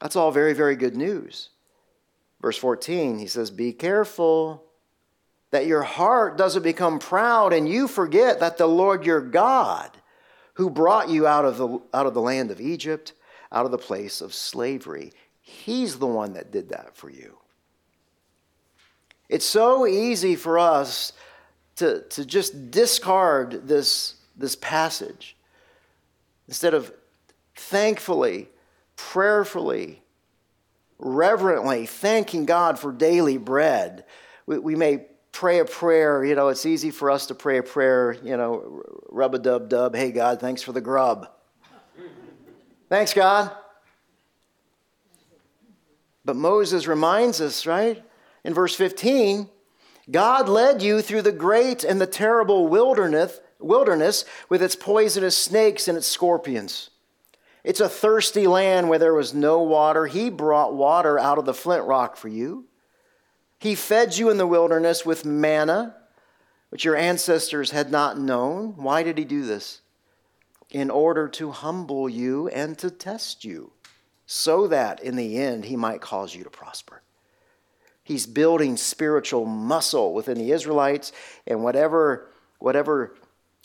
That's 0.02 0.18
all 0.18 0.32
very, 0.32 0.54
very 0.54 0.76
good 0.76 0.96
news. 0.96 1.50
Verse 2.42 2.58
14, 2.58 3.18
he 3.18 3.28
says, 3.28 3.50
Be 3.50 3.72
careful 3.74 4.67
that 5.52 5.66
your 5.66 5.84
heart 5.84 6.38
doesn't 6.38 6.64
become 6.64 7.00
proud 7.00 7.54
and 7.54 7.70
you 7.70 7.88
forget 7.88 8.40
that 8.40 8.58
the 8.58 8.68
Lord 8.68 9.06
your 9.06 9.22
God, 9.22 9.92
who 10.56 10.70
brought 10.70 11.10
you 11.10 11.26
out 11.26 11.46
of 11.46 11.58
the, 11.58 11.80
out 11.94 12.06
of 12.06 12.14
the 12.14 12.22
land 12.22 12.52
of 12.52 12.60
Egypt, 12.60 13.14
out 13.52 13.66
of 13.66 13.72
the 13.72 13.78
place 13.78 14.22
of 14.22 14.34
slavery, 14.34 15.14
He's 15.40 15.98
the 15.98 16.08
one 16.08 16.34
that 16.34 16.52
did 16.52 16.70
that 16.70 16.98
for 16.98 17.10
you. 17.10 17.38
It's 19.30 19.46
so 19.46 19.88
easy 19.88 20.36
for 20.36 20.60
us 20.60 21.14
to, 21.78 22.02
to 22.10 22.26
just 22.26 22.72
discard 22.72 23.68
this, 23.68 24.16
this 24.36 24.56
passage 24.58 25.38
instead 26.48 26.74
of 26.74 26.92
thankfully, 27.56 28.50
prayerfully, 28.96 30.02
reverently 31.00 31.86
thanking 31.86 32.46
God 32.46 32.80
for 32.80 32.92
daily 32.92 33.38
bread. 33.38 34.06
We, 34.46 34.60
we 34.60 34.76
may 34.76 35.06
pray 35.38 35.60
a 35.60 35.66
prayer, 35.66 36.26
you 36.26 36.34
know, 36.34 36.48
it's 36.48 36.66
easy 36.66 36.90
for 36.90 37.12
us 37.12 37.28
to 37.28 37.36
pray 37.36 37.60
a 37.60 37.64
prayer, 37.64 38.18
you 38.24 38.36
know, 38.36 38.82
rub 39.08 39.36
a 39.36 39.40
dub 39.40 39.70
dub, 39.70 39.96
hey 39.96 40.12
God, 40.12 40.40
thanks 40.40 40.64
for 40.64 40.72
the 40.72 40.82
grub. 40.82 41.30
thanks, 42.90 43.14
God. 43.14 43.52
But 46.26 46.38
Moses 46.38 46.88
reminds 46.88 47.40
us, 47.40 47.68
right? 47.68 48.04
In 48.44 48.56
verse 48.56 48.74
15, 48.74 49.48
God 50.10 50.50
led 50.50 50.82
you 50.82 51.04
through 51.04 51.22
the 51.22 51.32
great 51.32 51.84
and 51.84 52.02
the 52.02 52.08
terrible 52.08 52.68
wilderness, 52.68 53.40
wilderness 53.60 54.26
with 54.50 54.64
its 54.64 54.76
poisonous 54.76 55.38
snakes 55.38 55.88
and 55.88 55.96
its 55.96 56.08
scorpions. 56.08 56.90
It's 57.64 57.80
a 57.80 57.88
thirsty 57.88 58.48
land 58.48 58.90
where 58.90 58.98
there 58.98 59.14
was 59.14 59.36
no 59.36 59.62
water. 59.62 60.08
He 60.08 60.32
brought 60.32 60.74
water 60.74 61.20
out 61.20 61.38
of 61.38 61.46
the 61.46 61.54
flint 61.54 61.86
rock 61.86 62.18
for 62.18 62.28
you. 62.28 62.67
He 63.60 63.76
fed 63.76 64.18
you 64.18 64.30
in 64.30 64.38
the 64.38 64.48
wilderness 64.48 65.06
with 65.06 65.26
manna, 65.26 65.96
which 66.70 66.86
your 66.86 66.96
ancestors 66.96 67.72
had 67.72 67.92
not 67.92 68.20
known. 68.20 68.74
Why 68.76 69.04
did 69.04 69.18
he 69.18 69.26
do 69.26 69.46
this? 69.46 69.82
In 70.70 70.90
order 70.90 71.28
to 71.30 71.52
humble 71.52 72.10
you 72.10 72.50
and 72.50 72.78
to 72.78 72.92
test 72.92 73.46
you, 73.46 73.72
so 74.26 74.68
that 74.68 75.02
in 75.02 75.16
the 75.16 75.38
end 75.38 75.66
he 75.66 75.76
might 75.76 76.02
cause 76.02 76.36
you 76.36 76.44
to 76.44 76.50
prosper. 76.50 77.02
He's 78.04 78.26
building 78.26 78.78
spiritual 78.78 79.46
muscle 79.46 80.14
within 80.14 80.38
the 80.38 80.52
Israelites, 80.52 81.12
and 81.46 81.64
whatever, 81.64 82.30
whatever 82.60 83.16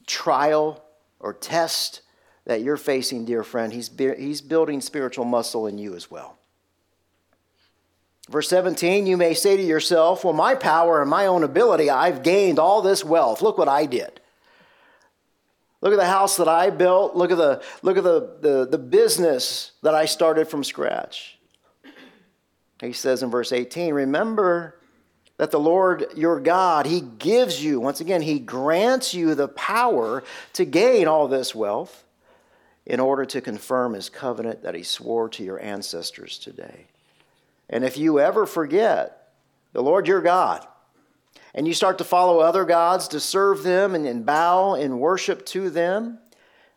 trial 0.06 0.82
or 1.20 1.32
test 1.32 2.02
that 2.44 2.62
you're 2.62 2.76
facing, 2.76 3.24
dear 3.24 3.44
friend, 3.44 3.72
he's, 3.72 3.90
he's 3.96 4.40
building 4.40 4.80
spiritual 4.80 5.24
muscle 5.24 5.66
in 5.66 5.78
you 5.78 5.94
as 5.94 6.10
well. 6.10 6.38
Verse 8.32 8.48
17, 8.48 9.06
you 9.06 9.18
may 9.18 9.34
say 9.34 9.58
to 9.58 9.62
yourself, 9.62 10.24
Well, 10.24 10.32
my 10.32 10.54
power 10.54 11.02
and 11.02 11.10
my 11.10 11.26
own 11.26 11.44
ability, 11.44 11.90
I've 11.90 12.22
gained 12.22 12.58
all 12.58 12.80
this 12.80 13.04
wealth. 13.04 13.42
Look 13.42 13.58
what 13.58 13.68
I 13.68 13.84
did. 13.84 14.20
Look 15.82 15.92
at 15.92 15.98
the 15.98 16.06
house 16.06 16.38
that 16.38 16.48
I 16.48 16.70
built. 16.70 17.14
Look 17.14 17.30
at 17.30 17.36
the, 17.36 17.62
look 17.82 17.98
at 17.98 18.04
the, 18.04 18.38
the, 18.40 18.66
the 18.70 18.78
business 18.78 19.72
that 19.82 19.94
I 19.94 20.06
started 20.06 20.48
from 20.48 20.64
scratch. 20.64 21.38
He 22.80 22.94
says 22.94 23.22
in 23.22 23.30
verse 23.30 23.52
18, 23.52 23.92
Remember 23.92 24.80
that 25.36 25.50
the 25.50 25.60
Lord 25.60 26.06
your 26.16 26.40
God, 26.40 26.86
He 26.86 27.02
gives 27.02 27.62
you, 27.62 27.80
once 27.80 28.00
again, 28.00 28.22
He 28.22 28.38
grants 28.38 29.12
you 29.12 29.34
the 29.34 29.48
power 29.48 30.24
to 30.54 30.64
gain 30.64 31.06
all 31.06 31.28
this 31.28 31.54
wealth 31.54 32.02
in 32.86 32.98
order 32.98 33.26
to 33.26 33.42
confirm 33.42 33.92
His 33.92 34.08
covenant 34.08 34.62
that 34.62 34.74
He 34.74 34.84
swore 34.84 35.28
to 35.28 35.44
your 35.44 35.60
ancestors 35.60 36.38
today. 36.38 36.86
And 37.72 37.84
if 37.84 37.96
you 37.96 38.20
ever 38.20 38.46
forget 38.46 39.30
the 39.72 39.82
Lord 39.82 40.06
your 40.06 40.20
God, 40.20 40.66
and 41.54 41.66
you 41.66 41.74
start 41.74 41.98
to 41.98 42.04
follow 42.04 42.38
other 42.38 42.64
gods 42.64 43.08
to 43.08 43.20
serve 43.20 43.62
them 43.62 43.94
and, 43.94 44.06
and 44.06 44.24
bow 44.24 44.74
in 44.74 44.98
worship 44.98 45.44
to 45.46 45.70
them, 45.70 46.18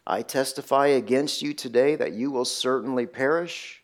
I 0.08 0.22
testify 0.22 0.88
against 0.88 1.42
you 1.42 1.54
today 1.54 1.96
that 1.96 2.14
you 2.14 2.32
will 2.32 2.46
certainly 2.46 3.06
perish. 3.06 3.84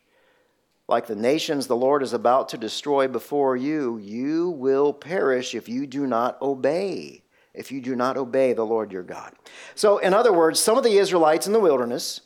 Like 0.88 1.08
the 1.08 1.16
nations 1.16 1.68
the 1.68 1.76
Lord 1.76 2.04
is 2.04 2.14
about 2.14 2.50
to 2.50 2.58
destroy 2.58 3.08
before 3.08 3.56
you, 3.56 3.98
you 3.98 4.50
will 4.50 4.94
perish 4.94 5.56
if 5.56 5.70
you 5.70 5.88
do 5.88 6.08
not 6.08 6.42
obey. 6.42 7.24
If 7.54 7.72
you 7.72 7.82
do 7.82 7.96
not 7.96 8.16
obey 8.16 8.54
the 8.54 8.66
Lord 8.66 8.94
your 8.94 9.04
God. 9.04 9.34
So, 9.76 9.98
in 9.98 10.14
other 10.14 10.32
words, 10.32 10.60
some 10.60 10.78
of 10.78 10.86
the 10.86 10.98
Israelites 10.98 11.48
in 11.48 11.54
the 11.54 11.60
wilderness, 11.60 12.22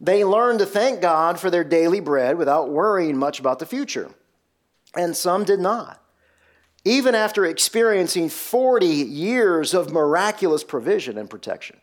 they 0.00 0.24
learned 0.24 0.58
to 0.58 0.66
thank 0.66 1.00
God 1.00 1.40
for 1.40 1.50
their 1.50 1.64
daily 1.64 2.00
bread 2.00 2.36
without 2.36 2.70
worrying 2.70 3.16
much 3.16 3.40
about 3.40 3.58
the 3.58 3.66
future. 3.66 4.10
And 4.94 5.16
some 5.16 5.44
did 5.44 5.60
not. 5.60 6.02
Even 6.84 7.14
after 7.14 7.44
experiencing 7.44 8.28
40 8.28 8.86
years 8.86 9.74
of 9.74 9.92
miraculous 9.92 10.62
provision 10.62 11.18
and 11.18 11.28
protection, 11.28 11.78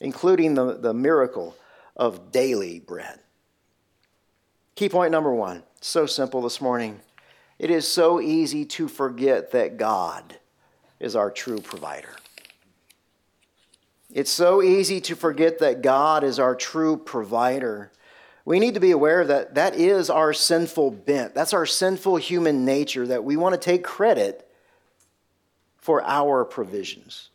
including 0.00 0.54
the, 0.54 0.74
the 0.74 0.92
miracle 0.92 1.56
of 1.96 2.30
daily 2.30 2.80
bread. 2.80 3.20
Key 4.74 4.88
point 4.88 5.10
number 5.10 5.32
one 5.32 5.62
so 5.80 6.06
simple 6.06 6.42
this 6.42 6.60
morning. 6.60 7.00
It 7.58 7.70
is 7.70 7.86
so 7.90 8.20
easy 8.20 8.64
to 8.66 8.86
forget 8.86 9.52
that 9.52 9.76
God 9.76 10.38
is 11.00 11.16
our 11.16 11.30
true 11.30 11.60
provider. 11.60 12.14
It's 14.12 14.30
so 14.30 14.62
easy 14.62 15.00
to 15.02 15.14
forget 15.14 15.58
that 15.58 15.82
God 15.82 16.24
is 16.24 16.38
our 16.38 16.54
true 16.54 16.96
provider. 16.96 17.92
We 18.44 18.58
need 18.58 18.74
to 18.74 18.80
be 18.80 18.92
aware 18.92 19.24
that 19.26 19.54
that 19.56 19.74
is 19.74 20.08
our 20.08 20.32
sinful 20.32 20.92
bent. 20.92 21.34
That's 21.34 21.52
our 21.52 21.66
sinful 21.66 22.16
human 22.16 22.64
nature 22.64 23.06
that 23.06 23.24
we 23.24 23.36
want 23.36 23.54
to 23.54 23.60
take 23.60 23.84
credit 23.84 24.48
for 25.76 26.02
our 26.02 26.44
provisions. 26.44 27.28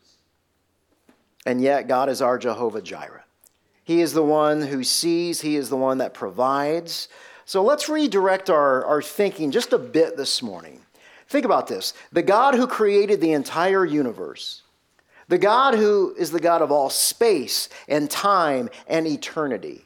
And 1.46 1.62
yet, 1.62 1.88
God 1.88 2.10
is 2.10 2.22
our 2.22 2.40
Jehovah 2.40 2.82
Jireh. 2.82 3.24
He 3.84 4.02
is 4.02 4.14
the 4.14 4.24
one 4.24 4.62
who 4.62 4.84
sees, 4.84 5.42
He 5.42 5.56
is 5.56 5.70
the 5.70 5.78
one 5.78 6.00
that 6.00 6.14
provides. 6.14 7.10
So 7.46 7.62
let's 7.62 7.90
redirect 7.90 8.50
our, 8.50 8.84
our 8.86 9.02
thinking 9.02 9.52
just 9.52 9.74
a 9.74 9.78
bit 9.78 10.18
this 10.18 10.42
morning. 10.42 10.82
Think 11.28 11.46
about 11.46 11.68
this 11.68 11.94
the 12.12 12.24
God 12.24 12.56
who 12.56 12.66
created 12.66 13.22
the 13.22 13.34
entire 13.34 13.86
universe, 13.86 14.63
the 15.34 15.40
God 15.40 15.74
who 15.74 16.14
is 16.16 16.30
the 16.30 16.40
God 16.40 16.62
of 16.62 16.72
all 16.72 16.92
space 16.92 17.68
and 17.88 18.08
time 18.08 18.70
and 18.86 19.08
eternity, 19.08 19.84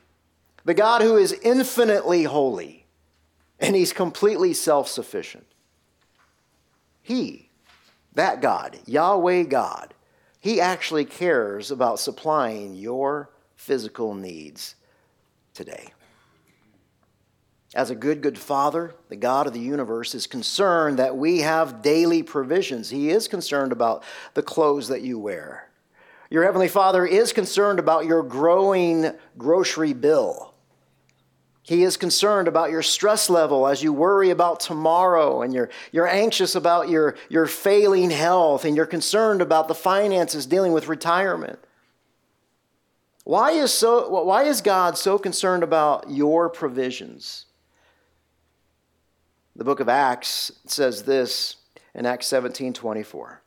the 0.66 0.74
God 0.74 1.02
who 1.02 1.16
is 1.16 1.32
infinitely 1.42 2.24
holy 2.24 2.86
and 3.58 3.74
he's 3.74 3.94
completely 3.94 4.54
self 4.54 4.90
sufficient. 4.90 5.46
He, 7.02 7.48
that 8.14 8.42
God, 8.42 8.78
Yahweh 8.88 9.44
God, 9.44 9.94
he 10.42 10.60
actually 10.60 11.06
cares 11.06 11.72
about 11.72 12.02
supplying 12.02 12.76
your 12.76 13.30
physical 13.56 14.16
needs 14.16 14.76
today. 15.54 15.94
As 17.78 17.92
a 17.92 17.96
good, 17.96 18.24
good 18.24 18.40
father, 18.40 18.96
the 19.08 19.16
God 19.16 19.46
of 19.46 19.54
the 19.54 19.60
universe 19.60 20.16
is 20.16 20.26
concerned 20.26 20.98
that 20.98 21.16
we 21.16 21.42
have 21.42 21.84
daily 21.84 22.24
provisions. 22.24 22.90
He 22.90 23.12
is 23.12 23.28
concerned 23.28 23.72
about 23.72 24.04
the 24.34 24.42
clothes 24.42 24.88
that 24.88 25.04
you 25.04 25.20
wear. 25.20 25.70
Your 26.32 26.44
Heavenly 26.44 26.70
Father 26.70 27.06
is 27.06 27.32
concerned 27.32 27.78
about 27.78 28.08
your 28.08 28.24
growing 28.24 29.12
grocery 29.38 29.94
bill. 29.94 30.56
He 31.62 31.84
is 31.84 31.98
concerned 31.98 32.48
about 32.48 32.72
your 32.72 32.82
stress 32.82 33.30
level 33.30 33.68
as 33.68 33.84
you 33.84 33.94
worry 33.94 34.32
about 34.32 34.60
tomorrow 34.60 35.44
and 35.44 35.54
you're, 35.54 35.70
you're 35.92 36.08
anxious 36.08 36.56
about 36.56 36.90
your, 36.90 37.16
your 37.30 37.46
failing 37.46 38.10
health 38.10 38.66
and 38.66 38.76
you're 38.76 38.88
concerned 38.88 39.40
about 39.40 39.68
the 39.68 39.76
finances 39.76 40.48
dealing 40.48 40.72
with 40.72 40.88
retirement. 40.88 41.60
Why 43.24 43.52
is, 43.52 43.72
so, 43.72 44.10
why 44.10 44.46
is 44.46 44.62
God 44.62 44.98
so 44.98 45.20
concerned 45.20 45.62
about 45.62 46.10
your 46.10 46.50
provisions? 46.50 47.47
The 49.58 49.64
book 49.64 49.80
of 49.80 49.90
Acts 49.90 50.52
says 50.68 51.04
this 51.04 51.56
in 51.96 52.06
Acts 52.06 52.28
17 52.28 52.74
24. 52.74 53.42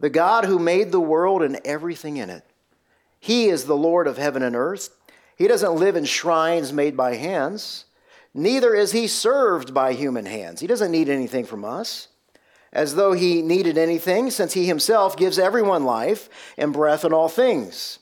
The 0.00 0.08
God 0.08 0.46
who 0.46 0.58
made 0.58 0.90
the 0.90 1.00
world 1.00 1.42
and 1.42 1.60
everything 1.66 2.16
in 2.16 2.30
it, 2.30 2.44
He 3.20 3.48
is 3.48 3.64
the 3.64 3.76
Lord 3.76 4.06
of 4.06 4.16
heaven 4.16 4.42
and 4.42 4.56
earth. 4.56 4.88
He 5.36 5.46
doesn't 5.46 5.74
live 5.74 5.96
in 5.96 6.06
shrines 6.06 6.72
made 6.72 6.96
by 6.96 7.16
hands, 7.16 7.84
neither 8.32 8.74
is 8.74 8.92
He 8.92 9.06
served 9.06 9.74
by 9.74 9.92
human 9.92 10.24
hands. 10.24 10.62
He 10.62 10.66
doesn't 10.66 10.90
need 10.90 11.10
anything 11.10 11.44
from 11.44 11.62
us, 11.62 12.08
as 12.72 12.94
though 12.94 13.12
He 13.12 13.42
needed 13.42 13.76
anything, 13.76 14.30
since 14.30 14.54
He 14.54 14.64
Himself 14.64 15.14
gives 15.14 15.38
everyone 15.38 15.84
life 15.84 16.30
and 16.56 16.72
breath 16.72 17.04
and 17.04 17.12
all 17.12 17.28
things. 17.28 17.98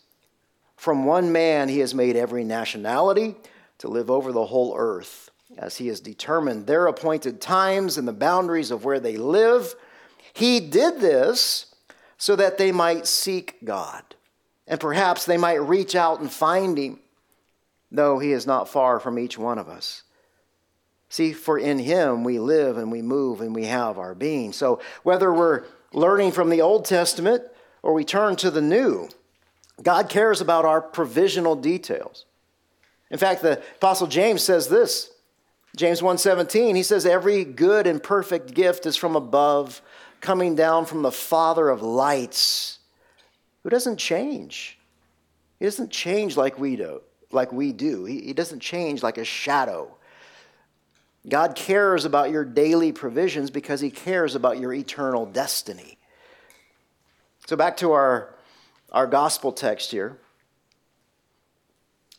From 0.77 1.07
one 1.07 1.33
man 1.33 1.69
He 1.69 1.81
has 1.81 1.93
made 1.93 2.15
every 2.15 2.45
nationality 2.45 3.35
to 3.79 3.89
live 3.89 4.13
over 4.13 4.31
the 4.31 4.47
whole 4.47 4.77
earth 4.79 5.32
as 5.59 5.77
he 5.77 5.89
has 5.89 6.01
determined 6.01 6.67
their 6.67 6.87
appointed 6.87 7.41
times 7.41 7.99
and 7.99 8.07
the 8.07 8.13
boundaries 8.13 8.71
of 8.71 8.85
where 8.85 9.01
they 9.01 9.17
live. 9.17 9.75
He 10.33 10.61
did 10.61 11.01
this 11.01 11.75
so 12.17 12.37
that 12.37 12.59
they 12.59 12.73
might 12.73 13.07
seek 13.07 13.57
God, 13.65 14.03
and 14.67 14.79
perhaps 14.79 15.25
they 15.25 15.37
might 15.37 15.61
reach 15.61 15.95
out 15.95 16.21
and 16.21 16.31
find 16.31 16.79
him, 16.79 17.01
though 17.91 18.19
he 18.19 18.33
is 18.33 18.47
not 18.47 18.69
far 18.69 19.01
from 19.01 19.19
each 19.19 19.37
one 19.37 19.59
of 19.59 19.69
us. 19.69 20.03
See, 21.09 21.33
for 21.33 21.59
in 21.59 21.79
him 21.79 22.25
we 22.25 22.39
live 22.39 22.79
and 22.79 22.91
we 22.91 23.03
move 23.03 23.43
and 23.43 23.55
we 23.55 23.67
have 23.67 23.99
our 23.99 24.15
being. 24.15 24.55
So 24.55 24.81
whether 25.03 25.33
we're 25.33 25.65
learning 25.93 26.33
from 26.33 26.49
the 26.49 26.63
Old 26.63 26.87
Testament 26.87 27.43
or 27.83 27.93
we 27.93 28.05
turn 28.05 28.37
to 28.37 28.51
the 28.51 28.63
New, 28.63 29.11
God 29.83 30.09
cares 30.09 30.41
about 30.41 30.65
our 30.65 30.81
provisional 30.81 31.55
details. 31.55 32.25
In 33.11 33.19
fact, 33.19 33.43
the 33.43 33.59
Apostle 33.77 34.07
James 34.07 34.43
says 34.43 34.69
this 34.69 35.11
James 35.77 36.03
1:17, 36.03 36.77
he 36.77 36.83
says 36.83 37.07
every 37.07 37.45
good 37.45 37.87
and 37.87 38.03
perfect 38.03 38.53
gift 38.53 38.85
is 38.85 38.97
from 38.97 39.17
above, 39.17 39.81
coming 40.21 40.55
down 40.55 40.85
from 40.85 41.03
the 41.03 41.13
Father 41.13 41.71
of 41.71 41.83
lights, 41.83 42.79
who 43.63 43.71
doesn't 43.71 43.97
change. 43.97 44.79
He 45.59 45.65
doesn't 45.65 45.91
change 45.91 46.37
like 46.37 46.59
we 46.59 46.77
do, 46.77 47.01
like 47.31 47.53
we 47.53 47.73
do. 47.73 48.05
He, 48.05 48.21
he 48.21 48.33
doesn't 48.33 48.61
change 48.61 49.03
like 49.03 49.17
a 49.17 49.25
shadow. 49.25 49.97
God 51.29 51.55
cares 51.55 52.05
about 52.05 52.31
your 52.31 52.45
daily 52.45 52.93
provisions 52.93 53.51
because 53.51 53.81
he 53.81 53.91
cares 53.91 54.35
about 54.35 54.59
your 54.59 54.73
eternal 54.73 55.25
destiny. 55.25 55.99
So 57.47 57.57
back 57.57 57.77
to 57.79 57.93
our, 57.93 58.35
our 58.91 59.07
gospel 59.07 59.53
text 59.53 59.91
here. 59.91 60.19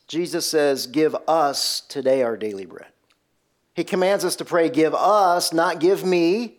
Jesus 0.07 0.49
says, 0.49 0.87
Give 0.87 1.15
us 1.27 1.81
today 1.81 2.23
our 2.23 2.37
daily 2.37 2.65
bread. 2.65 2.93
He 3.73 3.83
commands 3.83 4.23
us 4.23 4.35
to 4.37 4.45
pray, 4.45 4.69
Give 4.69 4.93
us, 4.93 5.53
not 5.53 5.79
give 5.79 6.05
me. 6.05 6.57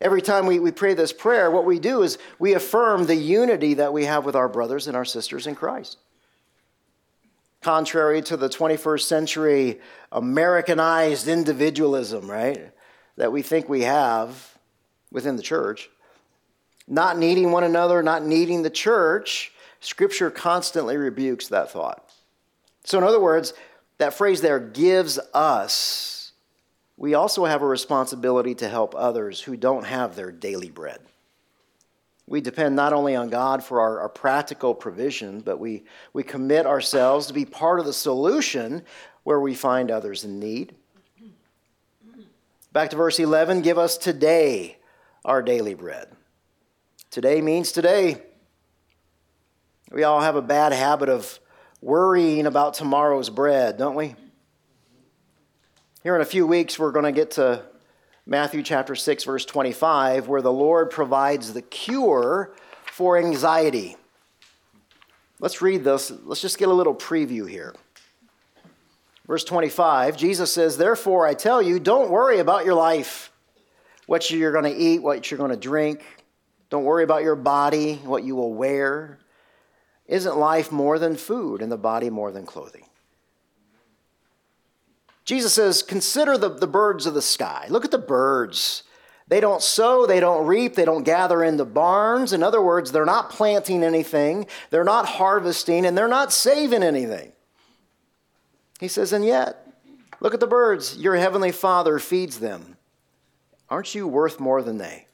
Every 0.00 0.20
time 0.20 0.46
we, 0.46 0.58
we 0.58 0.72
pray 0.72 0.94
this 0.94 1.12
prayer, 1.12 1.50
what 1.50 1.64
we 1.64 1.78
do 1.78 2.02
is 2.02 2.18
we 2.38 2.52
affirm 2.52 3.06
the 3.06 3.16
unity 3.16 3.74
that 3.74 3.92
we 3.92 4.04
have 4.04 4.24
with 4.24 4.36
our 4.36 4.48
brothers 4.48 4.86
and 4.86 4.96
our 4.96 5.06
sisters 5.06 5.46
in 5.46 5.54
Christ. 5.54 5.98
Contrary 7.62 8.20
to 8.22 8.36
the 8.36 8.48
21st 8.48 9.02
century 9.02 9.80
Americanized 10.12 11.28
individualism, 11.28 12.30
right, 12.30 12.70
that 13.16 13.32
we 13.32 13.42
think 13.42 13.68
we 13.68 13.82
have 13.82 14.56
within 15.10 15.36
the 15.36 15.42
church, 15.42 15.88
not 16.86 17.18
needing 17.18 17.50
one 17.50 17.64
another, 17.64 18.02
not 18.02 18.24
needing 18.24 18.62
the 18.62 18.70
church, 18.70 19.52
Scripture 19.80 20.30
constantly 20.30 20.96
rebukes 20.96 21.48
that 21.48 21.70
thought. 21.70 22.10
So, 22.84 22.98
in 22.98 23.04
other 23.04 23.20
words, 23.20 23.54
that 23.98 24.14
phrase 24.14 24.40
there 24.40 24.60
gives 24.60 25.18
us, 25.32 26.32
we 26.96 27.14
also 27.14 27.44
have 27.44 27.62
a 27.62 27.66
responsibility 27.66 28.54
to 28.56 28.68
help 28.68 28.94
others 28.94 29.40
who 29.40 29.56
don't 29.56 29.84
have 29.84 30.16
their 30.16 30.30
daily 30.30 30.70
bread. 30.70 31.00
We 32.26 32.40
depend 32.40 32.74
not 32.74 32.92
only 32.92 33.14
on 33.14 33.28
God 33.28 33.62
for 33.62 33.80
our, 33.80 34.00
our, 34.00 34.08
practical 34.08 34.74
provision, 34.74 35.40
but 35.40 35.60
we, 35.60 35.84
we 36.12 36.24
commit 36.24 36.66
ourselves 36.66 37.26
to 37.28 37.32
be 37.32 37.44
part 37.44 37.78
of 37.78 37.86
the 37.86 37.92
solution 37.92 38.82
where 39.22 39.38
we 39.38 39.54
find 39.54 39.90
others 39.90 40.24
in 40.24 40.40
need. 40.40 40.74
Back 42.72 42.90
to 42.90 42.96
verse 42.96 43.20
11 43.20 43.62
give 43.62 43.78
us 43.78 43.96
today 43.96 44.76
our 45.24 45.40
daily 45.40 45.74
bread. 45.74 46.08
Today 47.10 47.40
means 47.40 47.70
today. 47.70 48.20
We 49.92 50.02
all 50.02 50.20
have 50.20 50.36
a 50.36 50.42
bad 50.42 50.72
habit 50.72 51.08
of 51.08 51.38
worrying 51.86 52.46
about 52.46 52.74
tomorrow's 52.74 53.30
bread, 53.30 53.78
don't 53.78 53.94
we? 53.94 54.16
Here 56.02 56.16
in 56.16 56.20
a 56.20 56.24
few 56.24 56.44
weeks, 56.44 56.80
we're 56.80 56.90
going 56.90 57.04
to 57.04 57.12
get 57.12 57.30
to 57.32 57.62
Matthew 58.26 58.64
chapter 58.64 58.96
6, 58.96 59.22
verse 59.22 59.44
25, 59.44 60.26
where 60.26 60.42
the 60.42 60.52
Lord 60.52 60.90
provides 60.90 61.52
the 61.52 61.62
cure 61.62 62.52
for 62.86 63.16
anxiety. 63.16 63.94
Let's 65.38 65.62
read 65.62 65.84
this. 65.84 66.10
Let's 66.24 66.40
just 66.40 66.58
get 66.58 66.66
a 66.66 66.72
little 66.72 66.92
preview 66.92 67.48
here. 67.48 67.72
Verse 69.28 69.44
25, 69.44 70.16
Jesus 70.16 70.52
says, 70.52 70.76
Therefore 70.76 71.24
I 71.24 71.34
tell 71.34 71.62
you, 71.62 71.78
don't 71.78 72.10
worry 72.10 72.40
about 72.40 72.64
your 72.64 72.74
life, 72.74 73.30
what 74.06 74.28
you're 74.28 74.50
going 74.50 74.64
to 74.64 74.76
eat, 74.76 75.04
what 75.04 75.30
you're 75.30 75.38
going 75.38 75.52
to 75.52 75.56
drink. 75.56 76.02
Don't 76.68 76.82
worry 76.82 77.04
about 77.04 77.22
your 77.22 77.36
body, 77.36 77.94
what 78.02 78.24
you 78.24 78.34
will 78.34 78.54
wear. 78.54 79.20
Isn't 80.08 80.36
life 80.36 80.70
more 80.70 80.98
than 80.98 81.16
food 81.16 81.60
and 81.60 81.70
the 81.70 81.76
body 81.76 82.10
more 82.10 82.30
than 82.30 82.46
clothing? 82.46 82.86
Jesus 85.24 85.52
says, 85.52 85.82
Consider 85.82 86.38
the, 86.38 86.48
the 86.48 86.66
birds 86.66 87.06
of 87.06 87.14
the 87.14 87.22
sky. 87.22 87.66
Look 87.68 87.84
at 87.84 87.90
the 87.90 87.98
birds. 87.98 88.84
They 89.28 89.40
don't 89.40 89.60
sow, 89.60 90.06
they 90.06 90.20
don't 90.20 90.46
reap, 90.46 90.76
they 90.76 90.84
don't 90.84 91.02
gather 91.02 91.42
in 91.42 91.56
the 91.56 91.64
barns. 91.64 92.32
In 92.32 92.44
other 92.44 92.62
words, 92.62 92.92
they're 92.92 93.04
not 93.04 93.30
planting 93.30 93.82
anything, 93.82 94.46
they're 94.70 94.84
not 94.84 95.06
harvesting, 95.06 95.84
and 95.84 95.98
they're 95.98 96.06
not 96.06 96.32
saving 96.32 96.84
anything. 96.84 97.32
He 98.78 98.86
says, 98.86 99.12
And 99.12 99.24
yet, 99.24 99.66
look 100.20 100.32
at 100.32 100.38
the 100.38 100.46
birds. 100.46 100.96
Your 100.96 101.16
heavenly 101.16 101.50
Father 101.50 101.98
feeds 101.98 102.38
them. 102.38 102.76
Aren't 103.68 103.96
you 103.96 104.06
worth 104.06 104.38
more 104.38 104.62
than 104.62 104.78
they? 104.78 105.05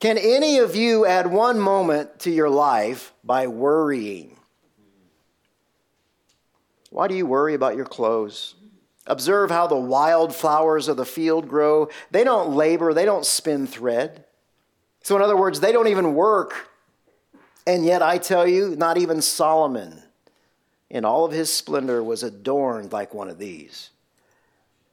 Can 0.00 0.18
any 0.18 0.58
of 0.58 0.76
you 0.76 1.06
add 1.06 1.26
one 1.26 1.58
moment 1.58 2.20
to 2.20 2.30
your 2.30 2.50
life 2.50 3.14
by 3.24 3.46
worrying? 3.46 4.36
Why 6.90 7.08
do 7.08 7.14
you 7.14 7.26
worry 7.26 7.54
about 7.54 7.76
your 7.76 7.86
clothes? 7.86 8.54
Observe 9.06 9.50
how 9.50 9.66
the 9.66 9.76
wildflowers 9.76 10.88
of 10.88 10.96
the 10.96 11.04
field 11.04 11.48
grow. 11.48 11.88
They 12.10 12.24
don't 12.24 12.54
labor, 12.54 12.92
they 12.92 13.04
don't 13.04 13.24
spin 13.24 13.66
thread. 13.66 14.24
So, 15.02 15.16
in 15.16 15.22
other 15.22 15.36
words, 15.36 15.60
they 15.60 15.72
don't 15.72 15.88
even 15.88 16.14
work. 16.14 16.68
And 17.66 17.84
yet, 17.84 18.02
I 18.02 18.18
tell 18.18 18.46
you, 18.46 18.76
not 18.76 18.98
even 18.98 19.22
Solomon 19.22 20.02
in 20.90 21.04
all 21.04 21.24
of 21.24 21.32
his 21.32 21.52
splendor 21.52 22.02
was 22.02 22.22
adorned 22.22 22.92
like 22.92 23.14
one 23.14 23.28
of 23.28 23.38
these. 23.38 23.90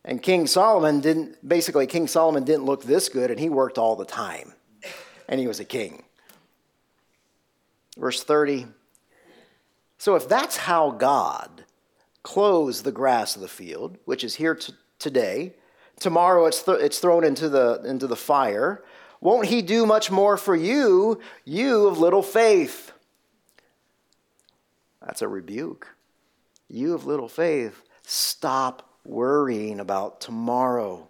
And 0.06 0.22
King 0.22 0.48
Solomon 0.48 1.00
didn't, 1.00 1.48
basically, 1.48 1.88
King 1.88 2.08
Solomon 2.08 2.44
didn't 2.44 2.66
look 2.66 2.84
this 2.84 3.10
good, 3.10 3.32
and 3.32 3.40
he 3.40 3.50
worked 3.50 3.78
all 3.78 3.96
the 3.96 4.06
time. 4.06 4.54
And 5.34 5.40
he 5.40 5.48
was 5.48 5.60
a 5.60 5.66
king. 5.66 6.04
Verse 7.98 8.24
30. 8.24 8.68
So, 9.98 10.14
if 10.14 10.30
that's 10.30 10.58
how 10.58 10.92
God 10.92 11.64
clothes 12.22 12.84
the 12.84 12.92
grass 12.92 13.36
of 13.36 13.42
the 13.42 13.48
field, 13.48 13.98
which 14.06 14.24
is 14.24 14.36
here 14.36 14.54
t- 14.54 14.76
today. 15.00 15.56
Tomorrow 16.00 16.46
it's, 16.46 16.62
th- 16.62 16.82
it's 16.82 17.00
thrown 17.00 17.24
into 17.24 17.50
the, 17.50 17.82
into 17.84 18.06
the 18.06 18.16
fire. 18.16 18.84
Won't 19.22 19.48
he 19.48 19.64
do 19.64 19.88
much 19.88 20.12
more 20.12 20.38
for 20.38 20.56
you, 20.56 21.20
you 21.46 21.88
of 21.88 21.98
little 21.98 22.22
faith? 22.22 22.92
That's 25.02 25.24
a 25.24 25.28
rebuke. 25.28 25.96
You 26.70 26.94
of 26.94 27.08
little 27.08 27.28
faith, 27.28 27.82
stop 28.04 28.88
worrying 29.04 29.80
about 29.80 30.22
tomorrow. 30.22 31.10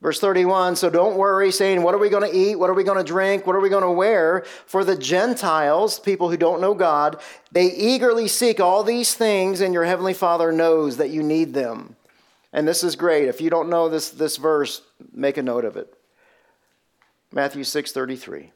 Verse 0.00 0.18
31 0.18 0.76
So 0.76 0.90
don't 0.90 1.16
worry, 1.16 1.50
saying, 1.50 1.82
What 1.82 1.94
are 1.94 1.98
we 1.98 2.08
going 2.08 2.28
to 2.28 2.36
eat? 2.36 2.56
What 2.56 2.70
are 2.70 2.74
we 2.74 2.84
going 2.84 2.98
to 2.98 3.04
drink? 3.04 3.46
What 3.46 3.56
are 3.56 3.60
we 3.60 3.68
going 3.68 3.82
to 3.84 3.90
wear? 3.90 4.44
For 4.66 4.84
the 4.84 4.96
Gentiles, 4.96 5.98
people 5.98 6.30
who 6.30 6.36
don't 6.36 6.60
know 6.60 6.74
God, 6.74 7.20
they 7.52 7.66
eagerly 7.72 8.28
seek 8.28 8.60
all 8.60 8.82
these 8.82 9.14
things, 9.14 9.60
and 9.60 9.74
your 9.74 9.84
heavenly 9.84 10.14
Father 10.14 10.52
knows 10.52 10.96
that 10.96 11.10
you 11.10 11.22
need 11.22 11.52
them. 11.54 11.96
And 12.52 12.66
this 12.66 12.82
is 12.82 12.96
great. 12.96 13.28
If 13.28 13.40
you 13.40 13.50
don't 13.50 13.68
know 13.68 13.88
this, 13.88 14.10
this 14.10 14.36
verse, 14.36 14.82
make 15.12 15.36
a 15.36 15.42
note 15.42 15.64
of 15.64 15.76
it. 15.76 15.92
Matthew 17.32 17.64
6 17.64 17.92
33. 17.92 18.52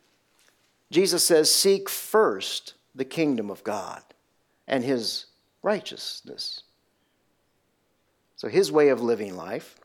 Jesus 0.91 1.25
says, 1.25 1.53
Seek 1.53 1.89
first 1.89 2.75
the 2.95 3.05
kingdom 3.05 3.51
of 3.51 3.65
God 3.65 4.03
and 4.67 4.83
his 4.83 5.27
righteousness. 5.63 6.63
So, 8.37 8.49
his 8.49 8.73
way 8.73 8.89
of 8.89 9.01
living 9.01 9.37
life 9.37 9.79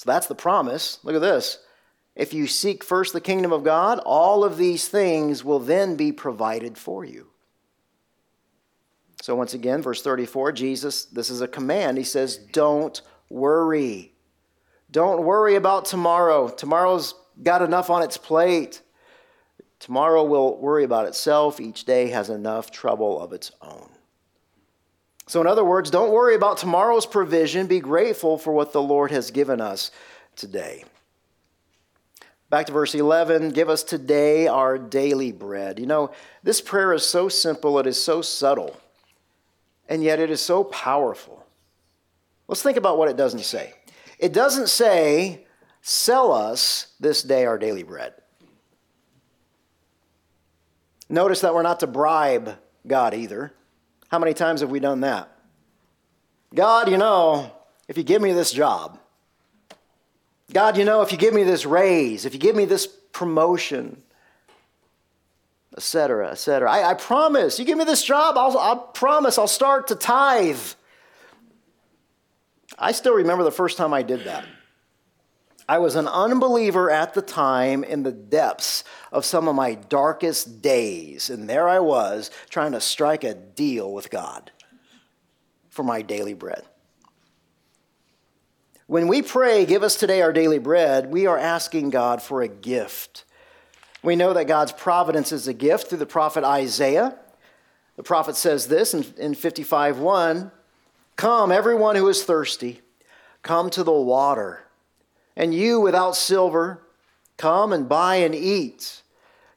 so 0.00 0.10
that's 0.10 0.28
the 0.28 0.34
promise. 0.34 0.98
Look 1.02 1.14
at 1.14 1.20
this. 1.20 1.58
If 2.16 2.32
you 2.32 2.46
seek 2.46 2.82
first 2.82 3.12
the 3.12 3.20
kingdom 3.20 3.52
of 3.52 3.64
God, 3.64 3.98
all 3.98 4.44
of 4.44 4.56
these 4.56 4.88
things 4.88 5.44
will 5.44 5.58
then 5.58 5.94
be 5.96 6.10
provided 6.10 6.78
for 6.78 7.04
you. 7.04 7.26
So, 9.20 9.34
once 9.34 9.52
again, 9.52 9.82
verse 9.82 10.00
34, 10.00 10.52
Jesus, 10.52 11.04
this 11.04 11.28
is 11.28 11.42
a 11.42 11.46
command. 11.46 11.98
He 11.98 12.04
says, 12.04 12.38
Don't 12.38 12.98
worry. 13.28 14.14
Don't 14.90 15.22
worry 15.22 15.56
about 15.56 15.84
tomorrow. 15.84 16.48
Tomorrow's 16.48 17.14
got 17.42 17.60
enough 17.60 17.90
on 17.90 18.02
its 18.02 18.16
plate. 18.16 18.80
Tomorrow 19.80 20.24
will 20.24 20.58
worry 20.58 20.84
about 20.84 21.08
itself. 21.08 21.60
Each 21.60 21.84
day 21.84 22.08
has 22.08 22.30
enough 22.30 22.70
trouble 22.70 23.20
of 23.20 23.34
its 23.34 23.52
own. 23.60 23.90
So, 25.30 25.40
in 25.40 25.46
other 25.46 25.64
words, 25.64 25.92
don't 25.92 26.10
worry 26.10 26.34
about 26.34 26.56
tomorrow's 26.56 27.06
provision. 27.06 27.68
Be 27.68 27.78
grateful 27.78 28.36
for 28.36 28.52
what 28.52 28.72
the 28.72 28.82
Lord 28.82 29.12
has 29.12 29.30
given 29.30 29.60
us 29.60 29.92
today. 30.34 30.82
Back 32.48 32.66
to 32.66 32.72
verse 32.72 32.96
11 32.96 33.50
give 33.50 33.68
us 33.68 33.84
today 33.84 34.48
our 34.48 34.76
daily 34.76 35.30
bread. 35.30 35.78
You 35.78 35.86
know, 35.86 36.10
this 36.42 36.60
prayer 36.60 36.92
is 36.92 37.06
so 37.06 37.28
simple, 37.28 37.78
it 37.78 37.86
is 37.86 38.02
so 38.02 38.22
subtle, 38.22 38.76
and 39.88 40.02
yet 40.02 40.18
it 40.18 40.32
is 40.32 40.40
so 40.40 40.64
powerful. 40.64 41.46
Let's 42.48 42.64
think 42.64 42.76
about 42.76 42.98
what 42.98 43.08
it 43.08 43.16
doesn't 43.16 43.44
say. 43.44 43.72
It 44.18 44.32
doesn't 44.32 44.68
say, 44.68 45.46
sell 45.80 46.32
us 46.32 46.88
this 46.98 47.22
day 47.22 47.46
our 47.46 47.56
daily 47.56 47.84
bread. 47.84 48.14
Notice 51.08 51.42
that 51.42 51.54
we're 51.54 51.62
not 51.62 51.78
to 51.78 51.86
bribe 51.86 52.58
God 52.84 53.14
either. 53.14 53.52
How 54.10 54.18
many 54.18 54.34
times 54.34 54.60
have 54.60 54.70
we 54.70 54.80
done 54.80 55.00
that? 55.00 55.30
God, 56.54 56.90
you 56.90 56.98
know, 56.98 57.52
if 57.88 57.96
you 57.96 58.02
give 58.02 58.20
me 58.20 58.32
this 58.32 58.52
job, 58.52 58.98
God, 60.52 60.76
you 60.76 60.84
know, 60.84 61.02
if 61.02 61.12
you 61.12 61.18
give 61.18 61.32
me 61.32 61.44
this 61.44 61.64
raise, 61.64 62.24
if 62.24 62.34
you 62.34 62.40
give 62.40 62.56
me 62.56 62.64
this 62.64 62.86
promotion, 62.86 64.02
etc., 65.76 66.30
etc. 66.32 66.70
I, 66.70 66.90
I 66.90 66.94
promise, 66.94 67.58
you 67.60 67.64
give 67.64 67.78
me 67.78 67.84
this 67.84 68.02
job, 68.02 68.36
I'll, 68.36 68.58
I 68.58 68.76
promise 68.94 69.38
I'll 69.38 69.46
start 69.46 69.86
to 69.88 69.94
tithe. 69.94 70.58
I 72.76 72.92
still 72.92 73.14
remember 73.14 73.44
the 73.44 73.52
first 73.52 73.76
time 73.76 73.94
I 73.94 74.02
did 74.02 74.24
that. 74.24 74.44
I 75.70 75.78
was 75.78 75.94
an 75.94 76.08
unbeliever 76.08 76.90
at 76.90 77.14
the 77.14 77.22
time 77.22 77.84
in 77.84 78.02
the 78.02 78.10
depths 78.10 78.82
of 79.12 79.24
some 79.24 79.46
of 79.46 79.54
my 79.54 79.74
darkest 79.74 80.60
days. 80.60 81.30
And 81.30 81.48
there 81.48 81.68
I 81.68 81.78
was 81.78 82.32
trying 82.48 82.72
to 82.72 82.80
strike 82.80 83.22
a 83.22 83.34
deal 83.34 83.92
with 83.92 84.10
God 84.10 84.50
for 85.68 85.84
my 85.84 86.02
daily 86.02 86.34
bread. 86.34 86.64
When 88.88 89.06
we 89.06 89.22
pray, 89.22 89.64
Give 89.64 89.84
us 89.84 89.94
today 89.94 90.22
our 90.22 90.32
daily 90.32 90.58
bread, 90.58 91.12
we 91.12 91.26
are 91.26 91.38
asking 91.38 91.90
God 91.90 92.20
for 92.20 92.42
a 92.42 92.48
gift. 92.48 93.24
We 94.02 94.16
know 94.16 94.32
that 94.32 94.48
God's 94.48 94.72
providence 94.72 95.30
is 95.30 95.46
a 95.46 95.54
gift 95.54 95.86
through 95.86 95.98
the 95.98 96.04
prophet 96.04 96.42
Isaiah. 96.42 97.14
The 97.94 98.02
prophet 98.02 98.34
says 98.34 98.66
this 98.66 98.92
in, 98.92 99.04
in 99.16 99.34
55 99.36 100.00
1 100.00 100.50
Come, 101.14 101.52
everyone 101.52 101.94
who 101.94 102.08
is 102.08 102.24
thirsty, 102.24 102.80
come 103.44 103.70
to 103.70 103.84
the 103.84 103.92
water. 103.92 104.64
And 105.36 105.54
you 105.54 105.80
without 105.80 106.16
silver, 106.16 106.82
come 107.36 107.72
and 107.72 107.88
buy 107.88 108.16
and 108.16 108.34
eat. 108.34 109.02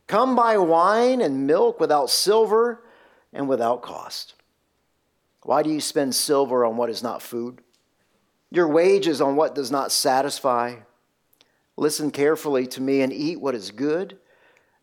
Come 0.08 0.36
buy 0.36 0.58
wine 0.58 1.22
and 1.22 1.48
milk 1.48 1.80
without 1.80 2.10
silver 2.10 2.84
and 3.32 3.50
without 3.50 3.82
cost. 3.82 4.36
Why 5.44 5.64
do 5.64 5.70
you 5.70 5.82
spend 5.82 6.16
silver 6.16 6.64
on 6.66 6.78
what 6.78 6.90
is 6.90 7.04
not 7.04 7.22
food? 7.22 7.62
Your 8.50 8.68
wages 8.68 9.20
on 9.20 9.36
what 9.36 9.56
does 9.56 9.72
not 9.72 9.92
satisfy? 9.92 10.76
Listen 11.76 12.12
carefully 12.12 12.68
to 12.68 12.82
me 12.82 13.02
and 13.02 13.12
eat 13.12 13.42
what 13.42 13.56
is 13.56 13.72
good, 13.72 14.18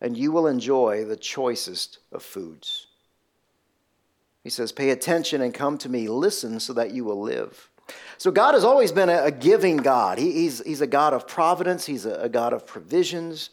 and 0.01 0.17
you 0.17 0.31
will 0.31 0.45
enjoy 0.45 1.05
the 1.05 1.15
choicest 1.15 1.99
of 2.11 2.21
foods. 2.21 2.87
He 4.43 4.49
says, 4.49 4.71
Pay 4.71 4.89
attention 4.89 5.41
and 5.41 5.53
come 5.53 5.77
to 5.79 5.89
me. 5.89 6.07
Listen 6.07 6.59
so 6.59 6.73
that 6.73 6.91
you 6.91 7.05
will 7.05 7.21
live. 7.21 7.70
So 8.17 8.31
God 8.31 8.53
has 8.53 8.63
always 8.63 8.91
been 8.91 9.09
a, 9.09 9.31
giving 9.31 9.77
God. 9.77 10.19
He, 10.19 10.31
he's, 10.31 10.61
he's 10.63 10.81
a 10.81 10.87
God 10.87 11.13
of 11.13 11.27
providence, 11.27 11.85
He's 11.85 12.05
a, 12.05 12.13
a 12.15 12.29
God 12.29 12.53
of 12.53 12.67
provisions. 12.67 13.49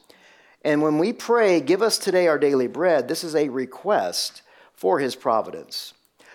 And 0.63 0.83
when 0.83 0.99
we 0.99 1.13
pray, 1.13 1.61
give 1.61 1.83
us 1.83 1.99
today 1.99 2.27
our 2.27 2.39
daily 2.39 2.67
bread, 2.67 3.09
this 3.09 3.25
is 3.25 3.35
a 3.35 3.49
request 3.49 4.43
for 4.75 4.99
his 4.99 5.17
providence. 5.17 5.95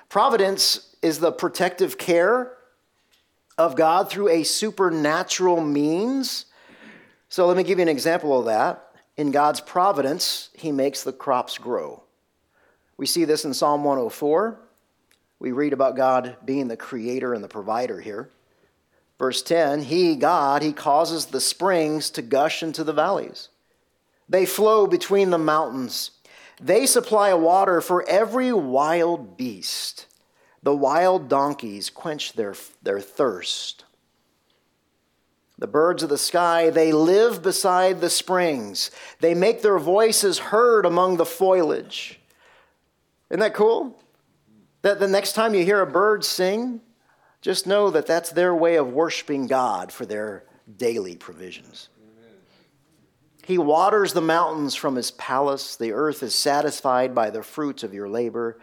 Providence 0.10 0.96
is 1.02 1.20
the 1.20 1.32
protective 1.32 1.98
care 1.98 2.54
of 3.58 3.76
God 3.76 4.10
through 4.10 4.30
a 4.30 4.44
supernatural 4.44 5.62
means. 5.62 6.46
So 7.30 7.48
let 7.48 7.58
me 7.58 7.64
give 7.64 7.80
you 7.80 7.84
an 7.84 7.90
example 7.90 8.38
of 8.38 8.46
that. 8.46 8.96
In 9.16 9.32
God's 9.32 9.62
providence, 9.62 10.50
he 10.54 10.72
makes 10.72 11.04
the 11.04 11.14
crops 11.14 11.58
grow. 11.58 12.04
We 12.98 13.06
see 13.06 13.26
this 13.26 13.46
in 13.46 13.54
Psalm 13.54 13.84
104. 13.84 14.60
We 15.44 15.52
read 15.52 15.74
about 15.74 15.98
God 15.98 16.38
being 16.46 16.70
the 16.70 16.78
creator 16.78 17.34
and 17.34 17.44
the 17.44 17.50
provider 17.50 18.00
here. 18.00 18.30
Verse 19.20 19.42
10 19.42 19.84
He, 19.84 20.16
God, 20.16 20.62
He 20.62 20.72
causes 20.72 21.26
the 21.26 21.42
springs 21.42 22.10
to 22.12 22.22
gush 22.22 22.64
into 22.64 22.86
the 22.86 22.94
valleys. 22.94 23.50
They 24.30 24.46
flow 24.46 24.88
between 24.88 25.32
the 25.32 25.38
mountains. 25.38 26.12
They 26.62 26.86
supply 26.86 27.34
water 27.34 27.82
for 27.82 28.08
every 28.08 28.54
wild 28.54 29.36
beast. 29.36 30.06
The 30.64 30.74
wild 30.74 31.28
donkeys 31.28 31.90
quench 31.90 32.34
their, 32.34 32.56
their 32.82 33.02
thirst. 33.02 33.84
The 35.58 35.68
birds 35.68 36.04
of 36.04 36.10
the 36.10 36.18
sky, 36.18 36.70
they 36.70 36.94
live 36.94 37.44
beside 37.44 38.00
the 38.00 38.10
springs. 38.10 38.92
They 39.20 39.34
make 39.34 39.62
their 39.62 39.78
voices 39.78 40.40
heard 40.40 40.86
among 40.86 41.18
the 41.18 41.26
foliage. 41.26 42.22
Isn't 43.30 43.42
that 43.42 43.54
cool? 43.54 44.00
That 44.84 45.00
the 45.00 45.08
next 45.08 45.34
time 45.34 45.56
you 45.56 45.66
hear 45.66 45.82
a 45.82 45.88
bird 45.88 46.24
sing, 46.24 46.82
just 47.42 47.66
know 47.66 47.90
that 47.90 48.06
that's 48.06 48.30
their 48.30 48.54
way 48.54 48.76
of 48.76 48.94
worshiping 48.94 49.48
God 49.48 49.92
for 49.92 50.06
their 50.06 50.46
daily 50.78 51.16
provisions. 51.16 51.90
He 53.46 53.58
waters 53.58 54.14
the 54.14 54.22
mountains 54.22 54.76
from 54.76 54.96
his 54.96 55.12
palace. 55.12 55.76
The 55.76 55.92
earth 55.92 56.24
is 56.24 56.34
satisfied 56.34 57.14
by 57.14 57.30
the 57.30 57.44
fruits 57.44 57.84
of 57.84 57.94
your 57.94 58.08
labor. 58.08 58.60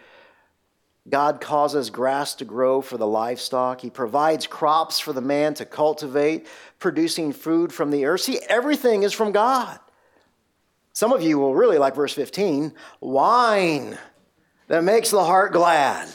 God 1.08 1.40
causes 1.40 1.90
grass 1.90 2.34
to 2.36 2.44
grow 2.44 2.80
for 2.80 2.96
the 2.96 3.06
livestock. 3.06 3.80
He 3.80 3.90
provides 3.90 4.46
crops 4.46 5.00
for 5.00 5.12
the 5.12 5.20
man 5.20 5.54
to 5.54 5.64
cultivate, 5.64 6.46
producing 6.78 7.32
food 7.32 7.72
from 7.72 7.90
the 7.90 8.04
earth. 8.06 8.22
See, 8.22 8.40
everything 8.48 9.02
is 9.02 9.12
from 9.12 9.32
God. 9.32 9.78
Some 10.92 11.12
of 11.12 11.22
you 11.22 11.38
will 11.38 11.54
really 11.54 11.78
like 11.78 11.94
verse 11.94 12.12
15 12.12 12.72
wine 13.00 13.98
that 14.70 14.84
makes 14.84 15.10
the 15.10 15.24
heart 15.24 15.52
glad. 15.52 16.08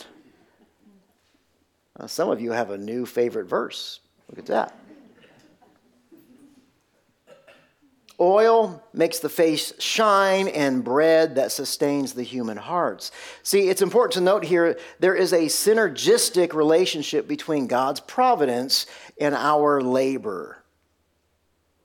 Now, 2.00 2.06
some 2.06 2.30
of 2.30 2.40
you 2.40 2.54
have 2.54 2.72
a 2.72 2.78
new 2.78 3.06
favorite 3.06 3.48
verse. 3.48 4.00
Look 4.30 4.40
at 4.40 4.46
that. 4.46 4.74
Oil 8.18 8.82
makes 8.94 9.20
the 9.20 9.28
face 9.28 9.74
shine, 9.80 10.48
and 10.48 10.86
bread 10.86 11.36
that 11.36 11.52
sustains 11.52 12.14
the 12.14 12.24
human 12.24 12.56
hearts. 12.56 13.12
See, 13.44 13.68
it's 13.68 13.82
important 13.82 14.14
to 14.14 14.22
note 14.22 14.46
here 14.46 14.80
there 15.02 15.16
is 15.16 15.34
a 15.34 15.48
synergistic 15.48 16.54
relationship 16.54 17.28
between 17.28 17.68
God's 17.68 18.00
providence 18.00 18.86
and 19.20 19.36
our 19.36 19.82
labor. 19.82 20.64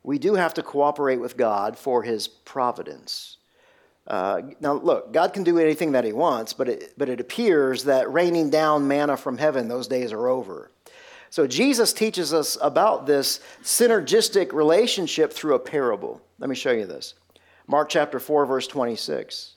We 0.04 0.20
do 0.20 0.36
have 0.36 0.54
to 0.54 0.62
cooperate 0.62 1.18
with 1.18 1.36
God 1.36 1.76
for 1.76 2.04
his 2.04 2.28
providence. 2.28 3.38
Uh, 4.10 4.42
now, 4.58 4.72
look, 4.72 5.12
God 5.12 5.32
can 5.32 5.44
do 5.44 5.60
anything 5.60 5.92
that 5.92 6.02
he 6.02 6.12
wants, 6.12 6.52
but 6.52 6.68
it, 6.68 6.94
but 6.98 7.08
it 7.08 7.20
appears 7.20 7.84
that 7.84 8.12
raining 8.12 8.50
down 8.50 8.88
manna 8.88 9.16
from 9.16 9.38
heaven, 9.38 9.68
those 9.68 9.86
days 9.86 10.12
are 10.12 10.26
over. 10.26 10.72
So 11.30 11.46
Jesus 11.46 11.92
teaches 11.92 12.34
us 12.34 12.58
about 12.60 13.06
this 13.06 13.38
synergistic 13.62 14.52
relationship 14.52 15.32
through 15.32 15.54
a 15.54 15.60
parable. 15.60 16.20
Let 16.40 16.50
me 16.50 16.56
show 16.56 16.72
you 16.72 16.86
this. 16.86 17.14
Mark 17.68 17.88
chapter 17.88 18.18
4, 18.18 18.46
verse 18.46 18.66
26. 18.66 19.54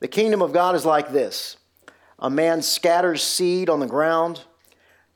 The 0.00 0.08
kingdom 0.08 0.42
of 0.42 0.52
God 0.52 0.74
is 0.74 0.84
like 0.84 1.10
this 1.10 1.56
a 2.18 2.28
man 2.28 2.60
scatters 2.60 3.22
seed 3.22 3.70
on 3.70 3.80
the 3.80 3.86
ground, 3.86 4.42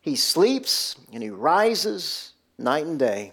he 0.00 0.16
sleeps 0.16 0.96
and 1.12 1.22
he 1.22 1.28
rises 1.28 2.32
night 2.56 2.86
and 2.86 2.98
day. 2.98 3.32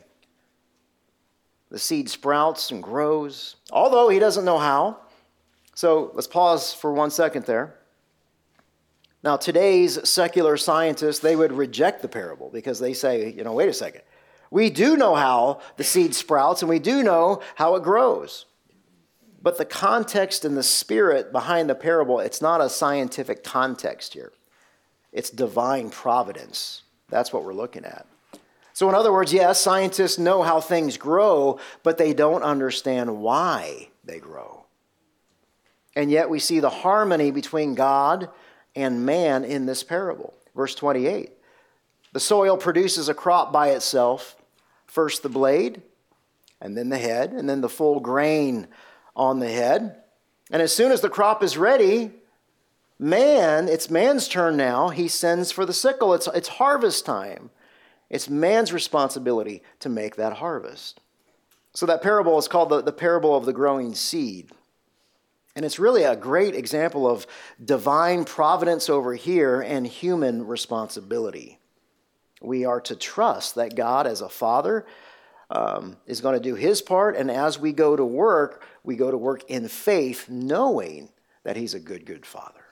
The 1.69 1.79
seed 1.79 2.09
sprouts 2.09 2.71
and 2.71 2.81
grows, 2.81 3.57
although 3.71 4.09
he 4.09 4.19
doesn't 4.19 4.45
know 4.45 4.57
how. 4.57 4.99
So 5.75 6.11
let's 6.13 6.27
pause 6.27 6.73
for 6.73 6.93
one 6.93 7.11
second 7.11 7.45
there. 7.45 7.75
Now, 9.23 9.35
today's 9.35 10.07
secular 10.07 10.57
scientists, 10.57 11.19
they 11.19 11.35
would 11.35 11.51
reject 11.51 12.01
the 12.01 12.07
parable 12.07 12.49
because 12.51 12.79
they 12.79 12.93
say, 12.93 13.31
you 13.31 13.43
know, 13.43 13.53
wait 13.53 13.67
a 13.67 13.73
second. 13.73 14.01
We 14.49 14.69
do 14.69 14.95
know 14.95 15.15
how 15.15 15.59
the 15.75 15.83
seed 15.83 16.15
sprouts 16.15 16.61
and 16.61 16.69
we 16.69 16.79
do 16.79 17.03
know 17.03 17.41
how 17.55 17.75
it 17.75 17.83
grows. 17.83 18.45
But 19.41 19.57
the 19.57 19.65
context 19.65 20.45
and 20.45 20.57
the 20.57 20.63
spirit 20.63 21.31
behind 21.31 21.69
the 21.69 21.75
parable, 21.75 22.19
it's 22.19 22.41
not 22.41 22.61
a 22.61 22.69
scientific 22.69 23.43
context 23.43 24.13
here. 24.13 24.31
It's 25.11 25.29
divine 25.29 25.89
providence. 25.89 26.83
That's 27.09 27.31
what 27.31 27.43
we're 27.43 27.53
looking 27.53 27.85
at. 27.85 28.05
So, 28.77 28.87
in 28.89 28.93
other 28.93 29.11
words, 29.11 29.33
yes, 29.33 29.59
scientists 29.59 30.19
know 30.19 30.43
how 30.43 30.61
things 30.61 30.97
grow, 30.97 31.59
but 31.81 31.97
they 31.97 32.13
don't 32.13 32.43
understand 32.43 33.17
why 33.17 33.89
they 34.03 34.19
grow. 34.19 34.65
And 35.95 36.11
yet, 36.11 36.29
we 36.29 36.37
see 36.37 36.59
the 36.59 36.69
harmony 36.69 37.31
between 37.31 37.73
God 37.73 38.29
and 38.75 39.03
man 39.03 39.43
in 39.43 39.65
this 39.65 39.81
parable. 39.81 40.35
Verse 40.55 40.75
28 40.75 41.31
The 42.13 42.19
soil 42.19 42.55
produces 42.55 43.09
a 43.09 43.15
crop 43.15 43.51
by 43.51 43.69
itself 43.69 44.35
first 44.85 45.23
the 45.23 45.29
blade, 45.29 45.81
and 46.61 46.77
then 46.77 46.89
the 46.89 46.99
head, 46.99 47.31
and 47.31 47.49
then 47.49 47.61
the 47.61 47.69
full 47.69 47.99
grain 47.99 48.67
on 49.15 49.39
the 49.39 49.49
head. 49.49 50.03
And 50.51 50.61
as 50.61 50.71
soon 50.71 50.91
as 50.91 51.01
the 51.01 51.09
crop 51.09 51.41
is 51.41 51.57
ready, 51.57 52.11
man, 52.99 53.69
it's 53.69 53.89
man's 53.89 54.27
turn 54.27 54.55
now. 54.55 54.89
He 54.89 55.07
sends 55.07 55.51
for 55.51 55.65
the 55.65 55.73
sickle. 55.73 56.13
It's, 56.13 56.27
it's 56.27 56.47
harvest 56.47 57.07
time. 57.07 57.49
It's 58.09 58.29
man's 58.29 58.71
responsibility 58.71 59.63
to 59.79 59.89
make 59.89 60.15
that 60.15 60.33
harvest. 60.33 60.99
So 61.73 61.85
that 61.85 62.01
parable 62.01 62.37
is 62.37 62.47
called 62.47 62.69
the, 62.69 62.81
the 62.81 62.91
parable 62.91 63.35
of 63.35 63.45
the 63.45 63.53
growing 63.53 63.93
seed. 63.93 64.51
And 65.55 65.65
it's 65.65 65.79
really 65.79 66.03
a 66.03 66.15
great 66.15 66.55
example 66.55 67.09
of 67.09 67.27
divine 67.63 68.25
providence 68.25 68.89
over 68.89 69.15
here 69.15 69.61
and 69.61 69.85
human 69.85 70.45
responsibility. 70.45 71.59
We 72.41 72.65
are 72.65 72.81
to 72.81 72.95
trust 72.95 73.55
that 73.55 73.75
God, 73.75 74.05
as 74.05 74.21
a 74.21 74.29
father, 74.29 74.85
um, 75.49 75.97
is 76.05 76.21
going 76.21 76.35
to 76.35 76.39
do 76.39 76.55
his 76.55 76.81
part. 76.81 77.15
And 77.15 77.31
as 77.31 77.59
we 77.59 77.71
go 77.71 77.95
to 77.95 78.05
work, 78.05 78.63
we 78.83 78.95
go 78.95 79.09
to 79.09 79.17
work 79.17 79.49
in 79.49 79.67
faith, 79.67 80.29
knowing 80.29 81.09
that 81.43 81.57
he's 81.57 81.73
a 81.73 81.79
good, 81.79 82.05
good 82.05 82.25
father. 82.25 82.65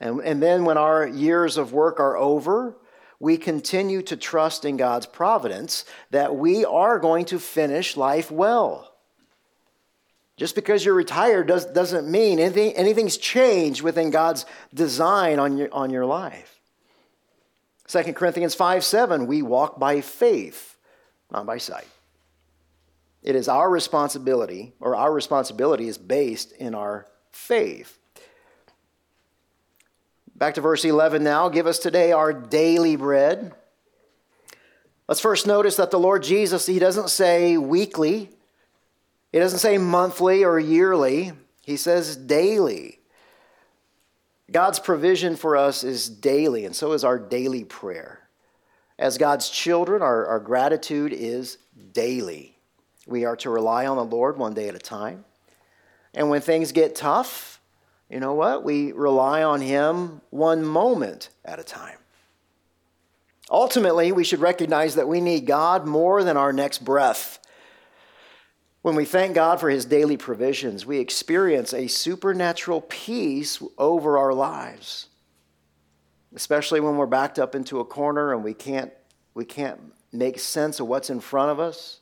And, 0.00 0.20
and 0.20 0.42
then 0.42 0.64
when 0.64 0.78
our 0.78 1.06
years 1.06 1.56
of 1.56 1.72
work 1.72 2.00
are 2.00 2.16
over, 2.16 2.76
we 3.20 3.36
continue 3.36 4.02
to 4.02 4.16
trust 4.16 4.64
in 4.64 4.76
God's 4.76 5.06
providence 5.06 5.84
that 6.10 6.36
we 6.36 6.64
are 6.64 6.98
going 6.98 7.24
to 7.26 7.38
finish 7.38 7.96
life 7.96 8.30
well. 8.30 8.94
Just 10.36 10.54
because 10.54 10.84
you're 10.84 10.94
retired 10.94 11.46
does, 11.46 11.64
doesn't 11.66 12.10
mean 12.10 12.40
anything, 12.40 12.72
anything's 12.72 13.16
changed 13.16 13.82
within 13.82 14.10
God's 14.10 14.46
design 14.72 15.38
on 15.38 15.56
your, 15.56 15.68
on 15.72 15.90
your 15.90 16.06
life. 16.06 16.58
2 17.86 18.12
Corinthians 18.14 18.54
5 18.54 18.82
7, 18.82 19.26
we 19.26 19.42
walk 19.42 19.78
by 19.78 20.00
faith, 20.00 20.76
not 21.30 21.46
by 21.46 21.58
sight. 21.58 21.86
It 23.22 23.36
is 23.36 23.48
our 23.48 23.70
responsibility, 23.70 24.72
or 24.80 24.96
our 24.96 25.12
responsibility 25.12 25.88
is 25.88 25.98
based 25.98 26.52
in 26.52 26.74
our 26.74 27.06
faith. 27.30 27.98
Back 30.36 30.54
to 30.54 30.60
verse 30.60 30.84
11 30.84 31.22
now. 31.22 31.48
Give 31.48 31.66
us 31.66 31.78
today 31.78 32.10
our 32.10 32.32
daily 32.32 32.96
bread. 32.96 33.54
Let's 35.06 35.20
first 35.20 35.46
notice 35.46 35.76
that 35.76 35.90
the 35.90 35.98
Lord 35.98 36.22
Jesus, 36.22 36.66
he 36.66 36.78
doesn't 36.78 37.10
say 37.10 37.56
weekly, 37.56 38.30
he 39.30 39.38
doesn't 39.38 39.60
say 39.60 39.78
monthly 39.78 40.44
or 40.44 40.58
yearly, 40.58 41.32
he 41.62 41.76
says 41.76 42.16
daily. 42.16 42.98
God's 44.50 44.78
provision 44.78 45.36
for 45.36 45.56
us 45.56 45.84
is 45.84 46.08
daily, 46.08 46.64
and 46.64 46.74
so 46.74 46.92
is 46.92 47.04
our 47.04 47.18
daily 47.18 47.64
prayer. 47.64 48.20
As 48.98 49.18
God's 49.18 49.48
children, 49.48 50.02
our, 50.02 50.26
our 50.26 50.40
gratitude 50.40 51.12
is 51.12 51.58
daily. 51.92 52.56
We 53.06 53.24
are 53.24 53.36
to 53.36 53.50
rely 53.50 53.86
on 53.86 53.96
the 53.96 54.04
Lord 54.04 54.36
one 54.36 54.54
day 54.54 54.68
at 54.68 54.74
a 54.74 54.80
time. 54.80 55.24
And 56.12 56.30
when 56.30 56.40
things 56.40 56.72
get 56.72 56.94
tough, 56.94 57.53
you 58.14 58.20
know 58.20 58.34
what? 58.34 58.62
We 58.62 58.92
rely 58.92 59.42
on 59.42 59.60
Him 59.60 60.20
one 60.30 60.64
moment 60.64 61.30
at 61.44 61.58
a 61.58 61.64
time. 61.64 61.98
Ultimately, 63.50 64.12
we 64.12 64.22
should 64.22 64.38
recognize 64.38 64.94
that 64.94 65.08
we 65.08 65.20
need 65.20 65.46
God 65.46 65.84
more 65.84 66.22
than 66.22 66.36
our 66.36 66.52
next 66.52 66.84
breath. 66.84 67.40
When 68.82 68.94
we 68.94 69.04
thank 69.04 69.34
God 69.34 69.58
for 69.58 69.68
his 69.68 69.84
daily 69.84 70.16
provisions, 70.16 70.86
we 70.86 71.00
experience 71.00 71.74
a 71.74 71.88
supernatural 71.88 72.82
peace 72.82 73.60
over 73.78 74.16
our 74.16 74.32
lives. 74.32 75.08
Especially 76.36 76.78
when 76.78 76.96
we're 76.96 77.06
backed 77.06 77.40
up 77.40 77.56
into 77.56 77.80
a 77.80 77.84
corner 77.84 78.32
and 78.32 78.44
we 78.44 78.54
can't, 78.54 78.92
we 79.34 79.44
can't 79.44 79.80
make 80.12 80.38
sense 80.38 80.78
of 80.78 80.86
what's 80.86 81.10
in 81.10 81.18
front 81.18 81.50
of 81.50 81.58
us. 81.58 81.98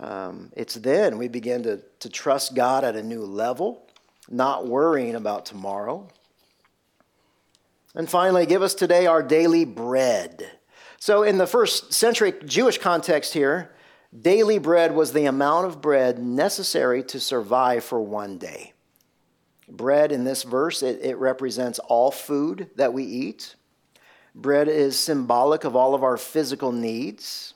Um, 0.00 0.50
it's 0.56 0.76
then 0.76 1.18
we 1.18 1.28
begin 1.28 1.64
to, 1.64 1.82
to 2.00 2.08
trust 2.08 2.54
God 2.54 2.82
at 2.82 2.96
a 2.96 3.02
new 3.02 3.26
level, 3.26 3.86
not 4.30 4.66
worrying 4.66 5.14
about 5.14 5.46
tomorrow. 5.46 6.08
And 7.94 8.08
finally, 8.08 8.46
give 8.46 8.62
us 8.62 8.74
today 8.74 9.06
our 9.06 9.22
daily 9.22 9.64
bread. 9.64 10.50
So, 10.98 11.22
in 11.22 11.38
the 11.38 11.46
first 11.46 11.92
century 11.92 12.32
Jewish 12.44 12.78
context 12.78 13.34
here, 13.34 13.72
daily 14.18 14.58
bread 14.58 14.94
was 14.94 15.12
the 15.12 15.26
amount 15.26 15.66
of 15.66 15.82
bread 15.82 16.18
necessary 16.18 17.02
to 17.04 17.20
survive 17.20 17.84
for 17.84 18.00
one 18.00 18.38
day. 18.38 18.72
Bread 19.68 20.12
in 20.12 20.24
this 20.24 20.42
verse, 20.42 20.82
it, 20.82 21.00
it 21.02 21.16
represents 21.16 21.78
all 21.80 22.10
food 22.10 22.70
that 22.76 22.92
we 22.92 23.04
eat. 23.04 23.56
Bread 24.34 24.68
is 24.68 24.98
symbolic 24.98 25.64
of 25.64 25.76
all 25.76 25.94
of 25.94 26.02
our 26.02 26.16
physical 26.16 26.72
needs. 26.72 27.54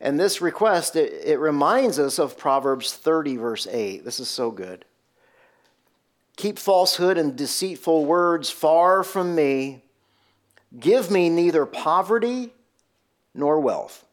And 0.00 0.20
this 0.20 0.42
request, 0.42 0.96
it, 0.96 1.12
it 1.24 1.38
reminds 1.38 1.98
us 1.98 2.18
of 2.18 2.36
Proverbs 2.36 2.92
30, 2.92 3.36
verse 3.36 3.66
8. 3.66 4.04
This 4.04 4.20
is 4.20 4.28
so 4.28 4.50
good. 4.50 4.84
Keep 6.36 6.58
falsehood 6.58 7.16
and 7.16 7.34
deceitful 7.34 8.04
words 8.04 8.50
far 8.50 9.02
from 9.02 9.34
me. 9.34 9.82
Give 10.78 11.10
me 11.10 11.30
neither 11.30 11.64
poverty 11.64 12.52
nor 13.34 13.60
wealth. 13.60 14.04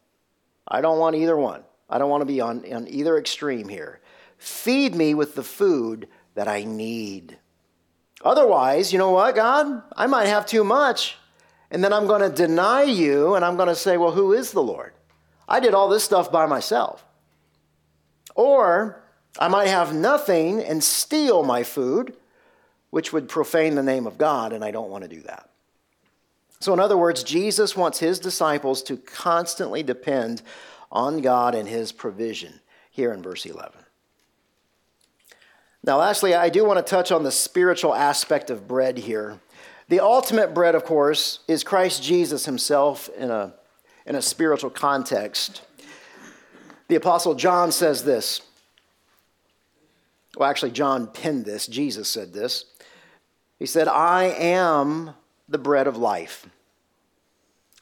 I 0.67 0.81
don't 0.81 0.99
want 0.99 1.17
either 1.17 1.35
one. 1.35 1.63
I 1.89 1.97
don't 1.97 2.09
want 2.09 2.21
to 2.21 2.25
be 2.25 2.39
on, 2.39 2.63
on 2.73 2.87
either 2.87 3.17
extreme 3.17 3.67
here. 3.67 3.99
Feed 4.37 4.95
me 4.95 5.13
with 5.13 5.35
the 5.35 5.43
food 5.43 6.07
that 6.35 6.47
I 6.47 6.63
need. 6.63 7.37
Otherwise, 8.23 8.93
you 8.93 8.99
know 8.99 9.11
what, 9.11 9.35
God? 9.35 9.83
I 9.97 10.07
might 10.07 10.27
have 10.27 10.45
too 10.45 10.63
much, 10.63 11.17
and 11.69 11.83
then 11.83 11.91
I'm 11.91 12.07
going 12.07 12.21
to 12.21 12.29
deny 12.29 12.83
you, 12.83 13.35
and 13.35 13.43
I'm 13.43 13.57
going 13.57 13.67
to 13.67 13.75
say, 13.75 13.97
well, 13.97 14.11
who 14.11 14.31
is 14.31 14.51
the 14.51 14.63
Lord? 14.63 14.93
I 15.47 15.59
did 15.59 15.73
all 15.73 15.89
this 15.89 16.05
stuff 16.05 16.31
by 16.31 16.45
myself. 16.45 17.05
Or 18.33 19.02
I 19.39 19.47
might 19.47 19.67
have 19.67 19.93
nothing 19.93 20.61
and 20.61 20.83
steal 20.83 21.43
my 21.43 21.63
food, 21.63 22.15
which 22.91 23.11
would 23.11 23.27
profane 23.27 23.75
the 23.75 23.83
name 23.83 24.05
of 24.05 24.17
God, 24.17 24.53
and 24.53 24.63
I 24.63 24.71
don't 24.71 24.89
want 24.89 25.03
to 25.03 25.09
do 25.09 25.21
that. 25.23 25.49
So, 26.59 26.73
in 26.73 26.79
other 26.79 26.97
words, 26.97 27.23
Jesus 27.23 27.75
wants 27.75 27.99
his 27.99 28.19
disciples 28.19 28.83
to 28.83 28.97
constantly 28.97 29.83
depend 29.83 30.41
on 30.91 31.21
God 31.21 31.55
and 31.55 31.67
his 31.67 31.91
provision 31.91 32.61
here 32.91 33.11
in 33.11 33.21
verse 33.21 33.45
11. 33.45 33.71
Now, 35.83 35.97
lastly, 35.97 36.33
I 36.33 36.49
do 36.49 36.63
want 36.63 36.77
to 36.77 36.89
touch 36.89 37.11
on 37.11 37.23
the 37.23 37.31
spiritual 37.31 37.93
aspect 37.93 38.49
of 38.49 38.67
bread 38.67 38.97
here. 38.97 39.39
The 39.89 39.99
ultimate 39.99 40.53
bread, 40.53 40.75
of 40.75 40.85
course, 40.85 41.39
is 41.47 41.63
Christ 41.63 42.01
Jesus 42.01 42.45
himself 42.45 43.09
in 43.17 43.29
a 43.29 43.55
in 44.05 44.15
a 44.15 44.21
spiritual 44.21 44.69
context. 44.69 45.61
The 46.87 46.95
Apostle 46.95 47.35
John 47.35 47.71
says 47.71 48.03
this. 48.03 48.41
Well, 50.37 50.49
actually, 50.49 50.71
John 50.71 51.07
penned 51.07 51.45
this. 51.45 51.67
Jesus 51.67 52.09
said 52.09 52.33
this. 52.33 52.65
He 53.59 53.65
said, 53.65 53.87
I 53.87 54.25
am 54.25 55.13
the 55.47 55.57
bread 55.57 55.87
of 55.87 55.97
life. 55.97 56.47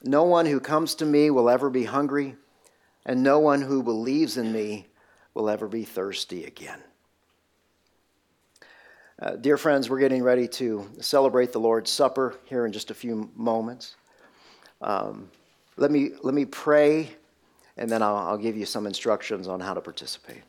No 0.02 0.24
one 0.24 0.46
who 0.46 0.60
comes 0.60 0.96
to 0.96 1.06
me 1.06 1.30
will 1.30 1.48
ever 1.48 1.70
be 1.70 1.84
hungry, 1.84 2.36
and 3.06 3.22
no 3.22 3.38
one 3.38 3.62
who 3.62 3.82
believes 3.82 4.36
in 4.36 4.52
me 4.52 4.86
will 5.34 5.48
ever 5.48 5.66
be 5.66 5.84
thirsty 5.84 6.44
again. 6.44 6.80
Uh, 9.20 9.36
dear 9.36 9.56
friends, 9.56 9.88
we're 9.88 10.00
getting 10.00 10.22
ready 10.22 10.48
to 10.48 10.88
celebrate 11.00 11.52
the 11.52 11.60
Lord's 11.60 11.90
Supper 11.90 12.36
here 12.44 12.66
in 12.66 12.72
just 12.72 12.90
a 12.90 12.94
few 12.94 13.30
moments. 13.36 13.94
Um, 14.80 15.30
let 15.76 15.90
me, 15.90 16.10
let 16.22 16.34
me 16.34 16.44
pray, 16.44 17.08
and 17.76 17.88
then 17.88 18.02
I'll, 18.02 18.16
I'll 18.16 18.38
give 18.38 18.56
you 18.56 18.66
some 18.66 18.86
instructions 18.86 19.46
on 19.46 19.60
how 19.60 19.74
to 19.74 19.80
participate. 19.80 20.42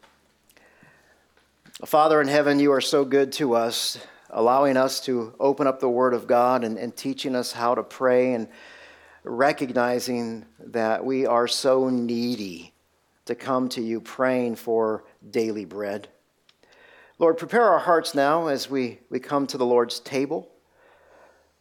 Father 1.84 2.22
in 2.22 2.28
heaven, 2.28 2.60
you 2.60 2.72
are 2.72 2.80
so 2.80 3.04
good 3.04 3.32
to 3.32 3.56
us, 3.56 3.98
allowing 4.30 4.78
us 4.78 5.04
to 5.06 5.34
open 5.40 5.66
up 5.66 5.80
the 5.80 5.90
Word 5.90 6.14
of 6.14 6.28
God 6.28 6.64
and, 6.64 6.78
and 6.78 6.96
teaching 6.96 7.36
us 7.36 7.52
how 7.52 7.74
to 7.74 7.82
pray 7.82 8.36
and 8.36 8.48
recognizing 9.24 10.46
that 10.60 11.04
we 11.04 11.26
are 11.26 11.48
so 11.48 11.90
needy 11.90 12.74
to 13.26 13.34
come 13.34 13.70
to 13.70 13.82
you 13.82 14.00
praying 14.00 14.56
for 14.56 15.04
daily 15.32 15.66
bread. 15.66 16.10
Lord, 17.18 17.40
prepare 17.40 17.64
our 17.64 17.80
hearts 17.80 18.14
now 18.14 18.48
as 18.48 18.70
we, 18.70 19.00
we 19.10 19.20
come 19.20 19.48
to 19.48 19.58
the 19.58 19.66
Lord's 19.66 20.00
table. 20.00 20.48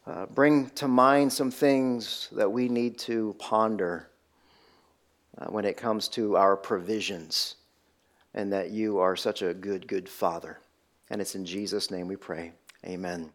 Uh, 0.05 0.27
bring 0.27 0.69
to 0.71 0.87
mind 0.87 1.33
some 1.33 1.49
things 1.49 2.29
that 2.33 2.51
we 2.51 2.69
need 2.69 2.99
to 2.99 3.35
ponder 3.39 4.09
uh, 5.39 5.45
when 5.45 5.65
it 5.65 5.75
comes 5.75 6.07
to 6.09 6.37
our 6.37 6.55
provisions, 6.55 7.55
and 8.33 8.51
that 8.51 8.71
you 8.71 8.99
are 8.99 9.15
such 9.15 9.41
a 9.41 9.53
good, 9.53 9.87
good 9.87 10.09
Father. 10.09 10.59
And 11.09 11.21
it's 11.21 11.35
in 11.35 11.45
Jesus' 11.45 11.91
name 11.91 12.07
we 12.07 12.15
pray. 12.15 12.53
Amen. 12.85 13.31